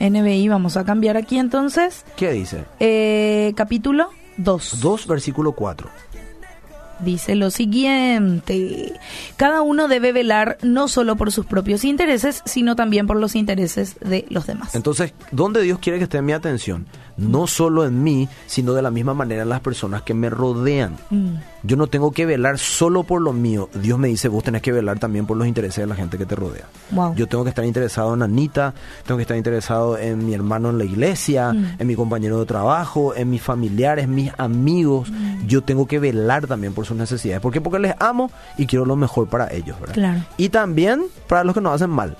NBI, 0.00 0.48
vamos 0.48 0.76
a 0.76 0.84
cambiar 0.84 1.16
aquí 1.16 1.38
entonces. 1.38 2.04
¿Qué 2.16 2.32
dice? 2.32 2.64
Eh, 2.80 3.52
capítulo 3.56 4.10
2. 4.38 4.80
2, 4.80 5.06
versículo 5.06 5.52
4 5.52 5.88
dice 7.04 7.34
lo 7.34 7.50
siguiente. 7.50 8.92
Cada 9.36 9.62
uno 9.62 9.88
debe 9.88 10.12
velar 10.12 10.58
no 10.62 10.88
solo 10.88 11.16
por 11.16 11.30
sus 11.32 11.46
propios 11.46 11.84
intereses, 11.84 12.42
sino 12.44 12.76
también 12.76 13.06
por 13.06 13.18
los 13.18 13.34
intereses 13.34 13.96
de 14.00 14.26
los 14.30 14.46
demás. 14.46 14.74
Entonces, 14.74 15.14
¿dónde 15.30 15.62
Dios 15.62 15.78
quiere 15.78 15.98
que 15.98 16.04
esté 16.04 16.22
mi 16.22 16.32
atención? 16.32 16.86
no 17.16 17.46
solo 17.46 17.84
en 17.84 18.02
mí, 18.02 18.28
sino 18.46 18.74
de 18.74 18.82
la 18.82 18.90
misma 18.90 19.14
manera 19.14 19.42
en 19.42 19.48
las 19.48 19.60
personas 19.60 20.02
que 20.02 20.14
me 20.14 20.30
rodean. 20.30 20.96
Mm. 21.10 21.36
Yo 21.62 21.76
no 21.76 21.86
tengo 21.86 22.12
que 22.12 22.26
velar 22.26 22.58
solo 22.58 23.04
por 23.04 23.22
lo 23.22 23.32
mío. 23.32 23.70
Dios 23.74 23.98
me 23.98 24.08
dice, 24.08 24.28
vos 24.28 24.44
tenés 24.44 24.60
que 24.60 24.72
velar 24.72 24.98
también 24.98 25.26
por 25.26 25.36
los 25.36 25.46
intereses 25.46 25.82
de 25.82 25.86
la 25.86 25.94
gente 25.94 26.18
que 26.18 26.26
te 26.26 26.36
rodea. 26.36 26.66
Yo 27.16 27.26
tengo 27.26 27.44
que 27.44 27.50
estar 27.50 27.64
interesado 27.64 28.12
en 28.14 28.22
Anita, 28.22 28.74
tengo 29.06 29.16
que 29.16 29.22
estar 29.22 29.36
interesado 29.36 29.96
en 29.96 30.26
mi 30.26 30.34
hermano 30.34 30.70
en 30.70 30.78
la 30.78 30.84
iglesia, 30.84 31.52
mm. 31.52 31.76
en 31.78 31.86
mi 31.86 31.94
compañero 31.94 32.38
de 32.40 32.46
trabajo, 32.46 33.14
en 33.14 33.30
mis 33.30 33.40
familiares, 33.40 34.08
mis 34.08 34.30
amigos. 34.36 35.10
Mm. 35.10 35.46
Yo 35.46 35.62
tengo 35.62 35.86
que 35.86 35.98
velar 35.98 36.46
también 36.46 36.74
por 36.74 36.84
sus 36.94 37.00
necesidades. 37.00 37.40
¿Por 37.40 37.52
qué? 37.52 37.60
Porque 37.60 37.78
les 37.78 37.94
amo 37.98 38.30
y 38.56 38.66
quiero 38.66 38.84
lo 38.84 38.96
mejor 38.96 39.28
para 39.28 39.52
ellos. 39.52 39.76
Y 40.36 40.48
también 40.48 41.02
para 41.28 41.44
los 41.44 41.54
que 41.54 41.60
nos 41.60 41.74
hacen 41.74 41.90
mal 41.90 42.16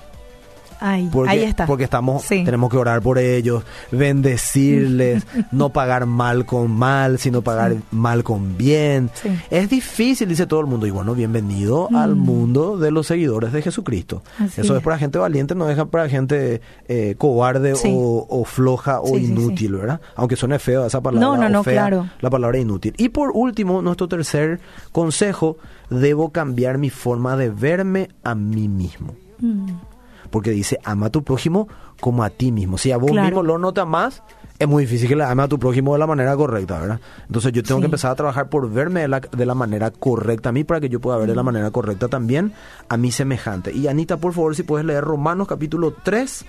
porque, 1.11 1.29
ahí 1.29 1.43
está. 1.43 1.65
Porque 1.65 1.83
estamos, 1.85 2.25
tenemos 2.27 2.69
que 2.69 2.77
orar 2.77 3.01
por 3.01 3.17
ellos, 3.17 3.63
bendecirles, 3.91 5.25
no 5.51 5.69
pagar 5.69 6.05
mal 6.05 6.45
con 6.45 6.71
mal, 6.71 7.19
sino 7.19 7.41
pagar 7.41 7.75
mal 7.91 8.23
con 8.23 8.57
bien. 8.57 9.09
Es 9.49 9.69
difícil, 9.69 10.29
dice 10.29 10.45
todo 10.45 10.59
el 10.59 10.67
mundo. 10.67 10.85
Y 10.85 10.91
bueno, 10.91 11.15
bienvenido 11.15 11.87
mm. 11.89 11.95
al 11.95 12.15
mundo 12.15 12.77
de 12.77 12.91
los 12.91 13.07
seguidores 13.07 13.51
de 13.51 13.61
Jesucristo. 13.61 14.23
Eso 14.55 14.75
es. 14.75 14.83
para 14.83 14.97
gente 14.97 15.17
valiente, 15.17 15.55
no 15.55 15.69
es 15.69 15.83
para 15.85 16.09
gente 16.09 16.61
eh, 16.87 17.15
cobarde 17.17 17.73
o, 17.83 18.45
floja 18.45 19.01
o 19.01 19.17
inútil, 19.17 19.73
¿verdad? 19.73 20.01
Aunque 20.15 20.35
suene 20.35 20.59
feo 20.59 20.85
esa 20.85 21.01
palabra. 21.01 21.27
No, 21.27 21.37
no, 21.37 21.49
no, 21.49 21.63
claro. 21.63 22.09
La 22.21 22.29
palabra 22.29 22.59
inútil. 22.59 22.93
Y 22.97 23.09
por 23.09 23.31
último, 23.33 23.81
nuestro 23.81 24.07
tercer 24.07 24.59
consejo, 24.91 25.57
debo 25.89 26.29
cambiar 26.29 26.77
mi 26.77 26.89
forma 26.89 27.35
de 27.37 27.49
verme 27.49 28.09
a 28.23 28.35
mí 28.35 28.67
mismo. 28.67 29.15
Mm 29.39 29.94
porque 30.29 30.51
dice 30.51 30.79
ama 30.83 31.07
a 31.07 31.09
tu 31.09 31.23
prójimo 31.23 31.67
como 31.99 32.23
a 32.23 32.29
ti 32.29 32.51
mismo. 32.51 32.77
Si 32.77 32.91
a 32.91 32.97
vos 32.97 33.11
mismo 33.11 33.43
lo 33.43 33.57
notas 33.57 33.87
más, 33.87 34.23
es 34.57 34.67
muy 34.67 34.83
difícil 34.83 35.09
que 35.09 35.15
le 35.15 35.23
ame 35.23 35.43
a 35.43 35.47
tu 35.47 35.59
prójimo 35.59 35.93
de 35.93 35.99
la 35.99 36.07
manera 36.07 36.35
correcta, 36.35 36.79
¿verdad? 36.79 36.99
Entonces 37.27 37.51
yo 37.51 37.61
tengo 37.61 37.81
que 37.81 37.85
empezar 37.85 38.11
a 38.11 38.15
trabajar 38.15 38.49
por 38.49 38.71
verme 38.71 39.01
de 39.01 39.07
la, 39.09 39.19
de 39.19 39.45
la, 39.45 39.53
manera 39.53 39.91
correcta 39.91 40.49
a 40.49 40.51
mí 40.53 40.63
para 40.63 40.79
que 40.79 40.87
yo 40.87 41.01
pueda 41.01 41.17
ver 41.17 41.27
de 41.27 41.35
la 41.35 41.43
manera 41.43 41.71
correcta 41.71 42.07
también 42.07 42.53
a 42.87 42.95
mi 42.95 43.11
semejante. 43.11 43.73
Y 43.73 43.87
Anita, 43.87 44.17
por 44.17 44.33
favor, 44.33 44.55
si 44.55 44.63
puedes 44.63 44.85
leer 44.85 45.03
Romanos 45.03 45.47
capítulo 45.47 45.93
3, 45.93 46.45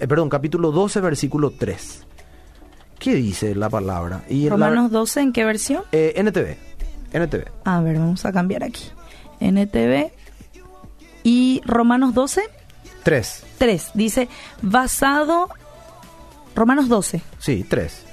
eh, 0.00 0.06
perdón, 0.08 0.30
capítulo 0.30 0.72
12, 0.72 1.00
versículo 1.00 1.50
3. 1.50 2.06
¿Qué 2.98 3.14
dice 3.14 3.54
la 3.54 3.68
palabra? 3.68 4.22
Y 4.30 4.48
Romanos 4.48 4.90
12, 4.90 5.20
¿en 5.20 5.32
qué 5.32 5.44
versión? 5.44 5.82
Eh, 5.92 6.14
NTV. 6.16 6.56
NTV. 7.12 7.44
A 7.64 7.80
ver, 7.82 7.98
vamos 7.98 8.24
a 8.24 8.32
cambiar 8.32 8.64
aquí. 8.64 8.84
NTV. 9.40 10.12
¿Y 11.22 11.60
Romanos 11.66 12.14
12? 12.14 12.42
Tres. 13.04 13.44
Tres. 13.58 13.90
Dice, 13.94 14.28
basado... 14.62 15.48
Romanos 16.56 16.88
12. 16.88 17.20
Sí, 17.38 17.64
tres. 17.68 18.04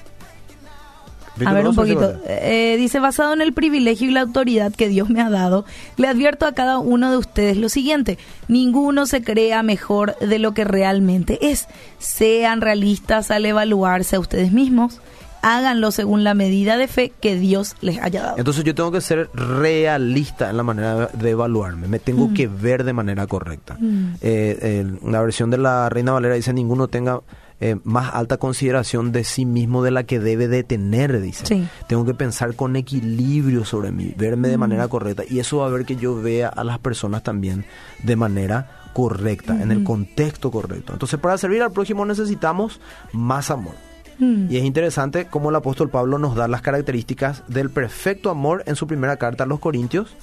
A 1.45 1.53
ver 1.53 1.67
un 1.67 1.75
poquito. 1.75 2.19
Eh, 2.25 2.75
dice, 2.77 2.99
basado 2.99 3.33
en 3.33 3.41
el 3.41 3.53
privilegio 3.53 4.09
y 4.09 4.11
la 4.11 4.21
autoridad 4.21 4.73
que 4.73 4.89
Dios 4.89 5.09
me 5.09 5.21
ha 5.21 5.29
dado, 5.29 5.65
le 5.97 6.07
advierto 6.07 6.45
a 6.45 6.53
cada 6.53 6.77
uno 6.79 7.11
de 7.11 7.17
ustedes 7.17 7.57
lo 7.57 7.69
siguiente, 7.69 8.17
ninguno 8.47 9.05
se 9.05 9.23
crea 9.23 9.63
mejor 9.63 10.17
de 10.19 10.39
lo 10.39 10.53
que 10.53 10.63
realmente 10.63 11.51
es. 11.51 11.67
Sean 11.99 12.61
realistas 12.61 13.31
al 13.31 13.45
evaluarse 13.45 14.17
a 14.17 14.19
ustedes 14.19 14.51
mismos 14.51 14.99
háganlo 15.41 15.91
según 15.91 16.23
la 16.23 16.33
medida 16.33 16.77
de 16.77 16.87
fe 16.87 17.11
que 17.19 17.35
Dios 17.35 17.75
les 17.81 17.99
haya 17.99 18.21
dado. 18.21 18.37
Entonces 18.37 18.63
yo 18.63 18.75
tengo 18.75 18.91
que 18.91 19.01
ser 19.01 19.29
realista 19.33 20.49
en 20.49 20.57
la 20.57 20.63
manera 20.63 21.07
de 21.07 21.29
evaluarme, 21.29 21.87
me 21.87 21.99
tengo 21.99 22.27
mm. 22.27 22.33
que 22.33 22.47
ver 22.47 22.83
de 22.83 22.93
manera 22.93 23.27
correcta. 23.27 23.77
Mm. 23.79 24.15
Eh, 24.21 24.85
la 25.05 25.21
versión 25.21 25.49
de 25.49 25.57
la 25.57 25.89
Reina 25.89 26.11
Valera 26.11 26.35
dice, 26.35 26.53
ninguno 26.53 26.87
tenga 26.87 27.21
eh, 27.59 27.75
más 27.83 28.13
alta 28.15 28.37
consideración 28.37 29.11
de 29.11 29.23
sí 29.23 29.45
mismo 29.45 29.83
de 29.83 29.91
la 29.91 30.03
que 30.03 30.19
debe 30.19 30.47
de 30.47 30.63
tener, 30.63 31.21
dice. 31.21 31.67
Tengo 31.87 32.05
que 32.05 32.15
pensar 32.15 32.55
con 32.55 32.75
equilibrio 32.75 33.65
sobre 33.65 33.91
mí, 33.91 34.13
verme 34.17 34.47
de 34.47 34.57
mm. 34.57 34.59
manera 34.59 34.87
correcta. 34.87 35.23
Y 35.29 35.39
eso 35.39 35.57
va 35.57 35.67
a 35.67 35.69
ver 35.69 35.85
que 35.85 35.95
yo 35.95 36.19
vea 36.19 36.47
a 36.47 36.63
las 36.63 36.79
personas 36.79 37.21
también 37.23 37.65
de 38.03 38.15
manera 38.15 38.81
correcta, 38.93 39.61
en 39.61 39.71
el 39.71 39.83
contexto 39.83 40.51
correcto. 40.51 40.93
Entonces, 40.93 41.19
para 41.19 41.37
servir 41.37 41.61
al 41.61 41.71
prójimo 41.71 42.05
necesitamos 42.05 42.81
más 43.13 43.51
amor. 43.51 43.75
Mm. 44.21 44.51
Y 44.51 44.57
es 44.57 44.63
interesante 44.63 45.25
cómo 45.25 45.49
el 45.49 45.55
apóstol 45.55 45.89
Pablo 45.89 46.19
nos 46.19 46.35
da 46.35 46.47
las 46.47 46.61
características 46.61 47.43
del 47.47 47.71
perfecto 47.71 48.29
amor 48.29 48.63
en 48.67 48.75
su 48.75 48.85
primera 48.87 49.17
carta 49.17 49.43
a 49.43 49.47
los 49.47 49.59
Corintios 49.59 50.15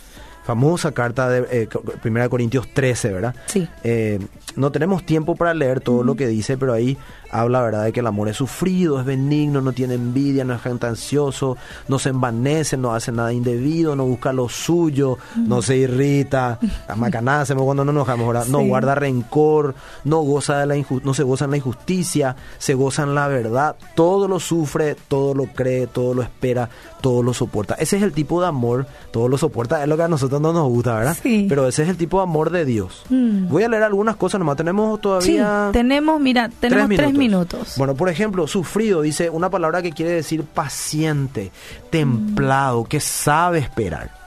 famosa 0.48 0.92
carta 0.92 1.28
de 1.28 1.46
eh, 1.50 1.68
1 2.02 2.30
Corintios 2.30 2.68
13, 2.72 3.12
¿verdad? 3.12 3.34
Sí. 3.44 3.68
Eh, 3.84 4.18
no 4.56 4.72
tenemos 4.72 5.04
tiempo 5.04 5.36
para 5.36 5.52
leer 5.52 5.80
todo 5.80 6.02
lo 6.02 6.16
que 6.16 6.26
dice, 6.26 6.56
pero 6.56 6.72
ahí 6.72 6.96
habla, 7.30 7.60
¿verdad?, 7.60 7.84
de 7.84 7.92
que 7.92 8.00
el 8.00 8.06
amor 8.06 8.28
es 8.28 8.36
sufrido, 8.38 8.98
es 8.98 9.04
benigno, 9.04 9.60
no 9.60 9.72
tiene 9.72 9.94
envidia, 9.94 10.44
no 10.44 10.54
es 10.54 10.66
ansioso, 10.66 11.56
no 11.88 11.98
se 11.98 12.08
envanece, 12.08 12.78
no 12.78 12.94
hace 12.94 13.12
nada 13.12 13.32
indebido, 13.32 13.94
no 13.94 14.06
busca 14.06 14.32
lo 14.32 14.48
suyo, 14.48 15.18
no 15.36 15.60
se 15.60 15.76
irrita, 15.76 16.58
macanada 16.96 17.42
hacemos 17.42 17.64
cuando 17.64 17.84
no 17.84 17.92
nos 17.92 18.08
enojamos, 18.08 18.48
no 18.48 18.60
guarda 18.62 18.94
rencor, 18.94 19.74
no 20.04 20.20
goza 20.20 20.58
de 20.58 20.66
la 20.66 20.84
no 21.04 21.12
se 21.12 21.22
goza 21.22 21.44
en 21.44 21.50
la 21.50 21.56
injusticia, 21.58 22.36
se 22.56 22.72
goza 22.74 23.02
en 23.02 23.14
la 23.14 23.28
verdad, 23.28 23.76
todo 23.94 24.28
lo 24.28 24.40
sufre, 24.40 24.96
todo 25.08 25.34
lo 25.34 25.44
cree, 25.46 25.86
todo 25.86 26.14
lo 26.14 26.22
espera, 26.22 26.70
todo 27.00 27.22
lo 27.22 27.34
soporta. 27.34 27.74
Ese 27.74 27.98
es 27.98 28.02
el 28.02 28.12
tipo 28.12 28.40
de 28.40 28.46
amor, 28.48 28.86
todo 29.10 29.28
lo 29.28 29.36
soporta, 29.36 29.82
es 29.82 29.88
lo 29.88 29.96
que 29.96 30.04
a 30.04 30.08
nosotros 30.08 30.37
no 30.40 30.52
nos 30.52 30.68
gusta, 30.68 30.94
¿verdad? 30.94 31.16
Sí. 31.22 31.46
Pero 31.48 31.68
ese 31.68 31.82
es 31.82 31.88
el 31.88 31.96
tipo 31.96 32.18
de 32.18 32.24
amor 32.24 32.50
de 32.50 32.64
Dios. 32.64 33.04
Mm. 33.08 33.48
Voy 33.48 33.62
a 33.62 33.68
leer 33.68 33.82
algunas 33.82 34.16
cosas, 34.16 34.38
nomás 34.38 34.56
tenemos 34.56 35.00
todavía... 35.00 35.66
Sí, 35.66 35.72
tenemos, 35.72 36.20
mira, 36.20 36.48
tenemos 36.60 36.88
tres 36.88 37.12
minutos. 37.12 37.74
Bueno, 37.76 37.94
por 37.94 38.08
ejemplo, 38.08 38.46
sufrido 38.46 39.02
dice 39.02 39.30
una 39.30 39.50
palabra 39.50 39.82
que 39.82 39.92
quiere 39.92 40.12
decir 40.12 40.44
paciente, 40.44 41.50
templado, 41.90 42.84
que 42.84 43.00
sabe 43.00 43.58
esperar. 43.58 44.18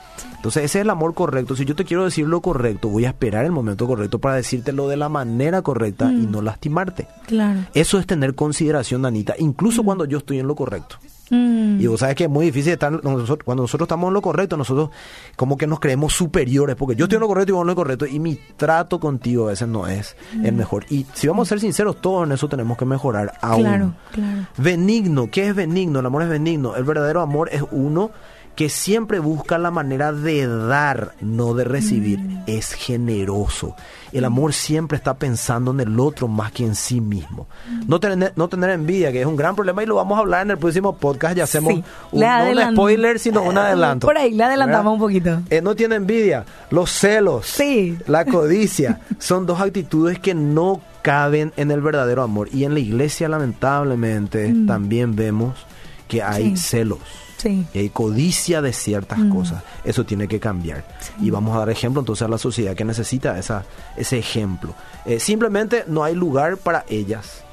Entonces 0.41 0.63
ese 0.63 0.79
es 0.79 0.81
el 0.81 0.89
amor 0.89 1.13
correcto. 1.13 1.55
Si 1.55 1.65
yo 1.65 1.75
te 1.75 1.85
quiero 1.85 2.03
decir 2.03 2.27
lo 2.27 2.41
correcto, 2.41 2.89
voy 2.89 3.05
a 3.05 3.09
esperar 3.09 3.45
el 3.45 3.51
momento 3.51 3.85
correcto 3.85 4.17
para 4.17 4.35
decírtelo 4.35 4.87
de 4.87 4.97
la 4.97 5.07
manera 5.07 5.61
correcta 5.61 6.11
y 6.11 6.25
no 6.25 6.41
lastimarte. 6.41 7.07
Claro. 7.27 7.59
Eso 7.75 7.99
es 7.99 8.07
tener 8.07 8.33
consideración, 8.33 9.03
Danita, 9.03 9.35
incluso 9.37 9.83
cuando 9.83 10.05
yo 10.05 10.17
estoy 10.17 10.39
en 10.39 10.47
lo 10.47 10.55
correcto. 10.55 10.95
Y 11.31 11.87
vos 11.87 12.01
sabes 12.01 12.15
que 12.15 12.25
es 12.25 12.29
muy 12.29 12.47
difícil 12.47 12.73
estar, 12.73 12.99
cuando 12.99 13.63
nosotros 13.63 13.87
estamos 13.87 14.09
en 14.09 14.13
lo 14.13 14.21
correcto, 14.21 14.57
nosotros 14.57 14.89
como 15.37 15.57
que 15.57 15.65
nos 15.65 15.79
creemos 15.79 16.13
superiores, 16.13 16.75
porque 16.75 16.95
yo 16.95 17.05
estoy 17.05 17.15
en 17.15 17.21
lo 17.21 17.27
correcto 17.27 17.51
y 17.51 17.55
vos 17.55 17.61
en 17.61 17.67
lo 17.67 17.75
correcto, 17.75 18.05
y 18.05 18.19
mi 18.19 18.37
trato 18.57 18.99
contigo 18.99 19.45
a 19.45 19.51
veces 19.51 19.67
no 19.67 19.87
es 19.87 20.15
el 20.43 20.53
mejor. 20.53 20.85
Y 20.89 21.05
si 21.13 21.27
vamos 21.27 21.47
a 21.47 21.49
ser 21.49 21.61
sinceros, 21.61 22.01
todos 22.01 22.25
en 22.25 22.33
eso 22.33 22.49
tenemos 22.49 22.77
que 22.77 22.85
mejorar 22.85 23.33
aún. 23.41 23.61
Claro, 23.61 23.93
claro. 24.11 24.47
Benigno, 24.57 25.29
¿qué 25.31 25.47
es 25.47 25.55
benigno? 25.55 25.99
El 25.99 26.05
amor 26.05 26.23
es 26.23 26.29
benigno. 26.29 26.75
El 26.75 26.83
verdadero 26.83 27.21
amor 27.21 27.49
es 27.51 27.63
uno 27.71 28.11
que 28.55 28.69
siempre 28.69 29.19
busca 29.19 29.57
la 29.57 29.71
manera 29.71 30.11
de 30.11 30.47
dar, 30.47 31.13
no 31.21 31.53
de 31.53 31.63
recibir. 31.63 32.19
Mm. 32.19 32.43
Es 32.47 32.73
generoso. 32.73 33.75
El 34.11 34.25
amor 34.25 34.51
siempre 34.53 34.97
está 34.97 35.13
pensando 35.13 35.71
en 35.71 35.79
el 35.79 35.99
otro 35.99 36.27
más 36.27 36.51
que 36.51 36.65
en 36.65 36.75
sí 36.75 36.99
mismo. 36.99 37.47
Mm. 37.69 37.87
No 37.87 37.99
tener, 37.99 38.33
no 38.35 38.49
tener 38.49 38.71
envidia, 38.71 39.11
que 39.11 39.21
es 39.21 39.25
un 39.25 39.37
gran 39.37 39.55
problema 39.55 39.83
y 39.83 39.85
lo 39.85 39.95
vamos 39.95 40.17
a 40.17 40.21
hablar 40.21 40.41
en 40.43 40.51
el 40.51 40.57
próximo 40.57 40.95
podcast. 40.95 41.37
Ya 41.37 41.45
hacemos 41.45 41.73
un, 41.73 41.83
no 42.11 42.51
un 42.51 42.73
spoiler, 42.73 43.19
sino 43.19 43.41
un 43.41 43.57
adelanto. 43.57 44.07
Por 44.07 44.17
ahí, 44.17 44.33
le 44.33 44.43
adelantamos 44.43 44.93
un 44.93 44.99
poquito. 44.99 45.41
Eh, 45.49 45.61
no 45.61 45.75
tiene 45.75 45.95
envidia. 45.95 46.45
Los 46.69 46.91
celos, 46.91 47.45
sí. 47.47 47.97
la 48.07 48.25
codicia, 48.31 48.99
son 49.17 49.45
dos 49.45 49.61
actitudes 49.61 50.19
que 50.19 50.33
no 50.33 50.81
caben 51.01 51.53
en 51.55 51.71
el 51.71 51.81
verdadero 51.81 52.21
amor. 52.21 52.49
Y 52.51 52.65
en 52.65 52.73
la 52.73 52.79
iglesia, 52.81 53.29
lamentablemente, 53.29 54.49
mm. 54.49 54.67
también 54.67 55.15
vemos 55.15 55.55
que 56.07 56.21
hay 56.21 56.57
celos 56.57 56.99
y 57.49 57.77
hay 57.77 57.89
codicia 57.89 58.61
de 58.61 58.73
ciertas 58.73 59.19
mm. 59.19 59.29
cosas. 59.29 59.63
Eso 59.83 60.05
tiene 60.05 60.27
que 60.27 60.39
cambiar. 60.39 60.85
Y 61.19 61.29
vamos 61.29 61.55
a 61.55 61.59
dar 61.59 61.69
ejemplo 61.69 62.01
entonces 62.01 62.23
a 62.23 62.27
la 62.27 62.37
sociedad 62.37 62.75
que 62.75 62.85
necesita 62.85 63.37
esa, 63.37 63.63
ese 63.97 64.19
ejemplo. 64.19 64.73
Eh, 65.05 65.19
simplemente 65.19 65.83
no 65.87 66.03
hay 66.03 66.15
lugar 66.15 66.57
para 66.57 66.85
ellas 66.89 67.43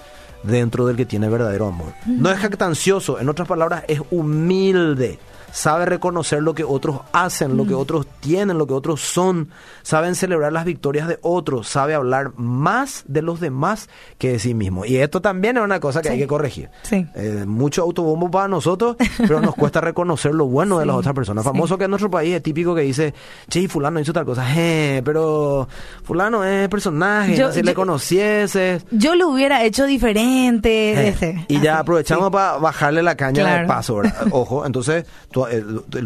dentro 0.42 0.86
del 0.86 0.96
que 0.96 1.06
tiene 1.06 1.28
verdadero 1.28 1.66
amor. 1.66 1.92
No 2.06 2.30
es 2.30 2.38
jactancioso, 2.38 3.18
en 3.18 3.28
otras 3.28 3.48
palabras, 3.48 3.84
es 3.88 4.00
humilde 4.10 5.18
sabe 5.58 5.86
reconocer 5.86 6.40
lo 6.40 6.54
que 6.54 6.62
otros 6.62 7.00
hacen, 7.12 7.56
lo 7.56 7.66
que 7.66 7.74
mm. 7.74 7.78
otros 7.78 8.06
tienen, 8.20 8.58
lo 8.58 8.68
que 8.68 8.74
otros 8.74 9.00
son, 9.00 9.48
saben 9.82 10.14
celebrar 10.14 10.52
las 10.52 10.64
victorias 10.64 11.08
de 11.08 11.18
otros, 11.20 11.66
sabe 11.66 11.94
hablar 11.94 12.30
más 12.36 13.02
de 13.08 13.22
los 13.22 13.40
demás 13.40 13.88
que 14.18 14.30
de 14.30 14.38
sí 14.38 14.54
mismo. 14.54 14.84
Y 14.84 14.98
esto 14.98 15.20
también 15.20 15.56
es 15.56 15.64
una 15.64 15.80
cosa 15.80 16.00
que 16.00 16.10
hay 16.10 16.18
que 16.18 16.28
corregir. 16.28 16.70
Eh, 16.92 17.44
mucho 17.44 17.82
autobombo 17.82 18.30
para 18.30 18.46
nosotros, 18.46 18.96
pero 19.18 19.40
nos 19.40 19.56
cuesta 19.56 19.80
reconocer 19.80 20.32
lo 20.32 20.46
bueno 20.46 20.78
de 20.78 20.86
las 20.86 20.94
otras 20.94 21.12
personas. 21.12 21.44
Famoso 21.44 21.76
que 21.76 21.84
en 21.84 21.90
nuestro 21.90 22.08
país 22.08 22.36
es 22.36 22.42
típico 22.42 22.72
que 22.72 22.82
dice, 22.82 23.12
che, 23.48 23.66
fulano 23.66 23.98
hizo 23.98 24.12
tal 24.12 24.24
cosa, 24.24 24.46
eh, 24.56 25.02
pero 25.04 25.66
fulano 26.04 26.44
es 26.44 26.68
personaje, 26.68 27.52
si 27.52 27.62
le 27.64 27.74
conocieses. 27.74 28.86
Yo 28.92 29.16
lo 29.16 29.30
hubiera 29.30 29.64
hecho 29.64 29.86
diferente. 29.86 31.08
Este, 31.08 31.46
y 31.48 31.60
ya 31.60 31.80
aprovechamos 31.80 32.30
para 32.30 32.58
bajarle 32.58 33.02
la 33.02 33.16
caña 33.16 33.60
de 33.60 33.66
paso, 33.66 34.02
Ojo, 34.30 34.64
entonces 34.64 35.04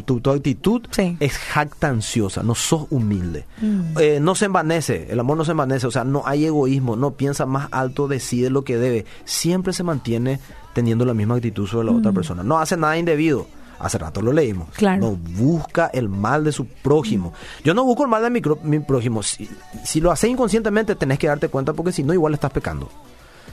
tu, 0.04 0.20
tu, 0.20 0.30
actitud 0.30 0.82
es 1.20 1.38
jactanciosa, 1.38 2.42
no 2.42 2.54
sos 2.54 2.86
humilde. 2.90 3.46
Mm. 3.60 3.98
Eh, 3.98 4.18
no 4.20 4.34
se 4.34 4.46
envanece, 4.46 5.08
el 5.10 5.20
amor 5.20 5.36
no 5.36 5.44
se 5.44 5.52
envanece, 5.52 5.86
o 5.86 5.90
sea, 5.90 6.04
no 6.04 6.22
hay 6.26 6.46
egoísmo, 6.46 6.96
no 6.96 7.12
piensa 7.12 7.46
más 7.46 7.68
alto 7.70 8.08
decide 8.08 8.50
lo 8.50 8.64
que 8.64 8.76
debe. 8.76 9.04
Siempre 9.24 9.72
se 9.72 9.82
mantiene 9.82 10.40
teniendo 10.74 11.04
la 11.04 11.14
misma 11.14 11.36
actitud 11.36 11.66
sobre 11.66 11.86
la 11.86 11.92
otra 11.92 12.12
mm. 12.12 12.14
persona. 12.14 12.42
No 12.42 12.58
hace 12.58 12.76
nada 12.76 12.96
indebido. 12.96 13.46
Hace 13.78 13.98
rato 13.98 14.22
lo 14.22 14.32
leímos. 14.32 14.68
No 14.80 15.16
busca 15.16 15.88
el 15.92 16.08
mal 16.08 16.44
de 16.44 16.52
su 16.52 16.66
prójimo. 16.66 17.32
Yo 17.64 17.74
no 17.74 17.82
busco 17.82 18.04
el 18.04 18.08
mal 18.08 18.22
de 18.22 18.30
mi, 18.30 18.40
mi 18.62 18.78
prójimo. 18.78 19.24
Si, 19.24 19.50
si 19.84 20.00
lo 20.00 20.12
haces 20.12 20.30
inconscientemente, 20.30 20.94
tenés 20.94 21.18
que 21.18 21.26
darte 21.26 21.48
cuenta 21.48 21.72
porque 21.72 21.90
si 21.90 22.04
no, 22.04 22.14
igual 22.14 22.32
estás 22.32 22.52
pecando 22.52 22.88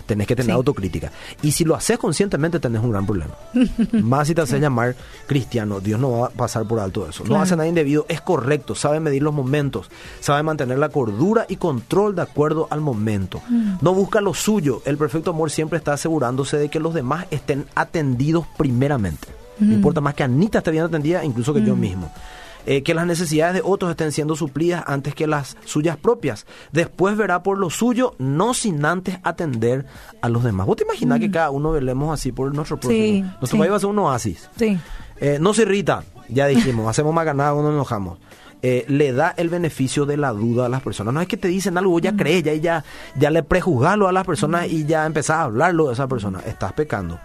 tenés 0.10 0.26
que 0.26 0.36
tener 0.36 0.52
autocrítica. 0.54 1.12
Y 1.44 1.52
si 1.52 1.64
lo 1.64 1.76
haces 1.76 2.00
conscientemente, 2.00 2.60
tenés 2.60 2.82
un 2.82 2.90
gran 2.90 3.06
problema. 3.06 3.36
Más 3.92 4.28
si 4.28 4.34
te 4.34 4.42
haces 4.42 4.60
llamar 4.60 4.96
cristiano, 5.28 5.80
Dios 5.80 6.00
no 6.00 6.12
va 6.12 6.28
a 6.28 6.30
pasar 6.32 6.68
por 6.68 6.80
alto 6.80 7.08
eso. 7.08 7.24
No 7.26 7.40
hace 7.40 7.56
nada 7.56 7.70
indebido, 7.70 8.08
es 8.10 8.20
correcto, 8.20 8.74
sabe 8.74 9.00
medir 9.00 9.22
los 9.22 9.34
momentos, 9.34 9.92
sabe 10.20 10.42
mantener 10.42 10.80
la 10.80 10.90
cordura 10.90 11.46
y 11.48 11.58
control 11.58 12.16
de 12.16 12.24
acuerdo 12.24 12.68
al 12.72 12.82
momento. 12.82 13.40
Mm. 13.48 13.76
No 13.82 13.94
busca 13.94 14.20
lo 14.20 14.34
suyo, 14.34 14.82
el 14.86 14.98
perfecto 14.98 15.30
amor 15.30 15.52
siempre 15.52 15.78
está 15.78 15.94
asegurándose 15.94 16.58
de 16.58 16.70
que 16.70 16.80
los 16.80 16.96
demás 16.96 17.28
estén 17.30 17.68
atendidos 17.76 18.48
primeramente. 18.58 19.28
No 19.60 19.68
mm. 19.68 19.74
importa 19.74 20.02
más 20.02 20.16
que 20.16 20.24
Anita 20.24 20.58
esté 20.58 20.72
bien 20.72 20.86
atendida, 20.86 21.24
incluso 21.24 21.54
que 21.54 21.64
yo 21.64 21.76
mm. 21.76 21.80
mismo. 21.80 22.12
Eh, 22.70 22.84
que 22.84 22.94
las 22.94 23.08
necesidades 23.08 23.56
de 23.56 23.62
otros 23.66 23.90
estén 23.90 24.12
siendo 24.12 24.36
suplidas 24.36 24.84
antes 24.86 25.16
que 25.16 25.26
las 25.26 25.58
suyas 25.66 25.98
propias. 25.98 26.46
Después 26.72 27.18
verá 27.18 27.42
por 27.42 27.58
lo 27.58 27.72
suyo, 27.72 28.14
no 28.20 28.54
sin 28.54 28.86
antes 28.86 29.18
atender 29.24 29.88
a 30.22 30.30
los 30.30 30.44
demás. 30.44 30.68
¿Vos 30.68 30.76
te 30.76 30.84
imaginas 30.84 31.20
que 31.20 31.30
mm. 31.30 31.32
cada 31.32 31.50
uno 31.50 31.72
velemos 31.72 32.14
así 32.14 32.32
por 32.32 32.54
nuestro 32.54 32.80
prójimo? 32.80 33.02
Sí, 33.02 33.22
Nuestro 33.42 33.58
país 33.58 33.72
va 33.72 33.78
a 33.78 33.80
ser 33.80 33.90
un 33.90 33.98
oasis. 33.98 34.52
Sí. 34.56 34.78
Eh, 35.20 35.40
no 35.42 35.56
se 35.56 35.64
irrita, 35.64 36.04
ya 36.28 36.46
dijimos, 36.46 36.88
hacemos 36.90 37.12
más 37.12 37.26
ganada 37.26 37.54
cuando 37.54 37.72
nos 37.72 37.78
enojamos. 37.78 38.20
Eh, 38.62 38.86
le 38.88 39.14
da 39.14 39.34
el 39.36 39.50
beneficio 39.50 40.06
de 40.06 40.18
la 40.18 40.32
duda 40.32 40.68
a 40.68 40.70
las 40.70 40.84
personas. 40.84 41.12
No 41.12 41.22
es 41.22 41.28
que 41.28 41.38
te 41.38 41.48
dicen 41.48 41.76
algo, 41.76 42.00
ya 42.00 42.12
mm. 42.12 42.18
crees, 42.18 42.44
ya, 42.44 42.54
ya, 42.54 42.84
ya 43.16 43.32
le 43.32 43.42
prejuzgalo 43.42 44.08
a 44.08 44.12
las 44.12 44.28
personas 44.28 44.68
y 44.68 44.86
ya 44.86 45.08
empezás 45.08 45.38
a 45.38 45.44
hablarlo 45.46 45.88
de 45.88 45.94
esa 45.94 46.08
persona. 46.08 46.40
Estás 46.46 46.74
pecando. 46.74 47.20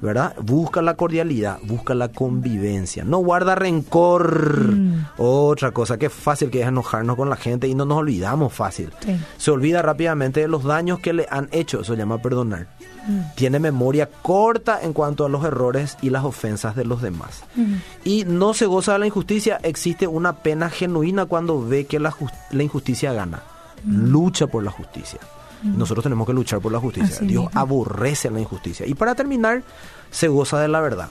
¿Verdad? 0.00 0.34
Busca 0.40 0.82
la 0.82 0.94
cordialidad, 0.94 1.58
busca 1.64 1.94
la 1.94 2.08
convivencia, 2.08 3.04
no 3.04 3.18
guarda 3.18 3.54
rencor. 3.54 4.74
Mm. 4.74 5.06
Otra 5.18 5.72
cosa 5.72 5.98
que 5.98 6.10
fácil 6.10 6.50
que 6.50 6.62
es 6.62 6.68
enojarnos 6.68 7.16
con 7.16 7.28
la 7.28 7.36
gente 7.36 7.68
y 7.68 7.74
no 7.74 7.84
nos 7.84 7.98
olvidamos 7.98 8.52
fácil. 8.52 8.92
Se 9.36 9.50
olvida 9.50 9.82
rápidamente 9.82 10.40
de 10.40 10.48
los 10.48 10.64
daños 10.64 11.00
que 11.00 11.12
le 11.12 11.26
han 11.30 11.48
hecho, 11.50 11.80
eso 11.80 11.94
se 11.94 11.98
llama 11.98 12.18
perdonar. 12.18 12.68
Mm. 13.06 13.20
Tiene 13.34 13.58
memoria 13.58 14.08
corta 14.22 14.80
en 14.82 14.92
cuanto 14.92 15.24
a 15.24 15.28
los 15.28 15.44
errores 15.44 15.96
y 16.00 16.10
las 16.10 16.24
ofensas 16.24 16.76
de 16.76 16.84
los 16.84 17.02
demás. 17.02 17.42
Mm. 17.56 17.74
Y 18.04 18.24
no 18.24 18.54
se 18.54 18.66
goza 18.66 18.92
de 18.92 19.00
la 19.00 19.06
injusticia, 19.06 19.58
existe 19.62 20.06
una 20.06 20.34
pena 20.38 20.70
genuina 20.70 21.26
cuando 21.26 21.64
ve 21.64 21.86
que 21.86 21.98
la, 21.98 22.14
la 22.50 22.62
injusticia 22.62 23.12
gana. 23.12 23.42
Lucha 23.86 24.48
por 24.48 24.64
la 24.64 24.72
justicia. 24.72 25.20
Nosotros 25.62 26.02
tenemos 26.02 26.26
que 26.26 26.32
luchar 26.32 26.60
por 26.60 26.72
la 26.72 26.78
justicia. 26.78 27.26
Dios 27.26 27.46
aborrece 27.54 28.30
la 28.30 28.40
injusticia. 28.40 28.86
Y 28.86 28.94
para 28.94 29.14
terminar, 29.14 29.62
se 30.10 30.28
goza 30.28 30.60
de 30.60 30.68
la 30.68 30.80
verdad. 30.80 31.08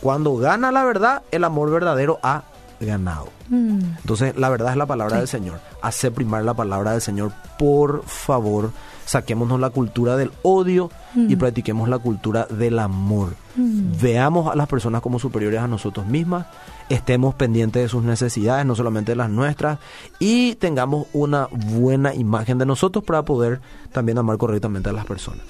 Cuando 0.00 0.36
gana 0.36 0.70
la 0.72 0.84
verdad, 0.84 1.22
el 1.30 1.44
amor 1.44 1.70
verdadero 1.70 2.18
ha 2.22 2.44
ganado. 2.80 3.28
Mm. 3.48 3.78
Entonces, 4.00 4.36
la 4.36 4.48
verdad 4.48 4.72
es 4.72 4.76
la 4.76 4.86
palabra 4.86 5.18
del 5.18 5.28
Señor. 5.28 5.60
Hace 5.82 6.10
primar 6.10 6.44
la 6.44 6.54
palabra 6.54 6.92
del 6.92 7.00
Señor. 7.00 7.32
Por 7.58 8.04
favor, 8.04 8.72
saquémonos 9.04 9.58
la 9.60 9.70
cultura 9.70 10.16
del 10.16 10.32
odio 10.42 10.90
y 11.14 11.34
mm. 11.34 11.38
practiquemos 11.38 11.88
la 11.88 11.98
cultura 11.98 12.46
del 12.46 12.78
amor. 12.78 13.30
Mm. 13.56 14.00
Veamos 14.00 14.52
a 14.52 14.56
las 14.56 14.68
personas 14.68 15.00
como 15.00 15.18
superiores 15.18 15.60
a 15.60 15.68
nosotros 15.68 16.06
mismas, 16.06 16.46
estemos 16.88 17.34
pendientes 17.34 17.82
de 17.82 17.88
sus 17.88 18.04
necesidades, 18.04 18.66
no 18.66 18.74
solamente 18.74 19.12
de 19.12 19.16
las 19.16 19.30
nuestras, 19.30 19.78
y 20.18 20.54
tengamos 20.56 21.06
una 21.12 21.48
buena 21.50 22.14
imagen 22.14 22.58
de 22.58 22.66
nosotros 22.66 23.04
para 23.04 23.22
poder 23.24 23.60
también 23.92 24.18
amar 24.18 24.38
correctamente 24.38 24.90
a 24.90 24.92
las 24.92 25.04
personas. 25.04 25.42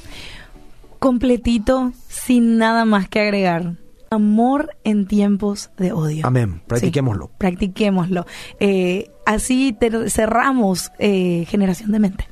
Completito, 0.98 1.92
sin 2.08 2.58
nada 2.58 2.84
más 2.84 3.08
que 3.08 3.20
agregar 3.20 3.74
amor 4.10 4.70
en 4.84 5.06
tiempos 5.06 5.70
de 5.76 5.92
odio. 5.92 6.26
Amén. 6.26 6.62
Practiquémoslo. 6.66 7.30
practiquémoslo. 7.38 8.26
Eh, 8.60 9.10
así 9.24 9.76
cerramos 10.08 10.90
eh, 10.98 11.44
Generación 11.48 11.92
de 11.92 11.98
Mente. 11.98 12.28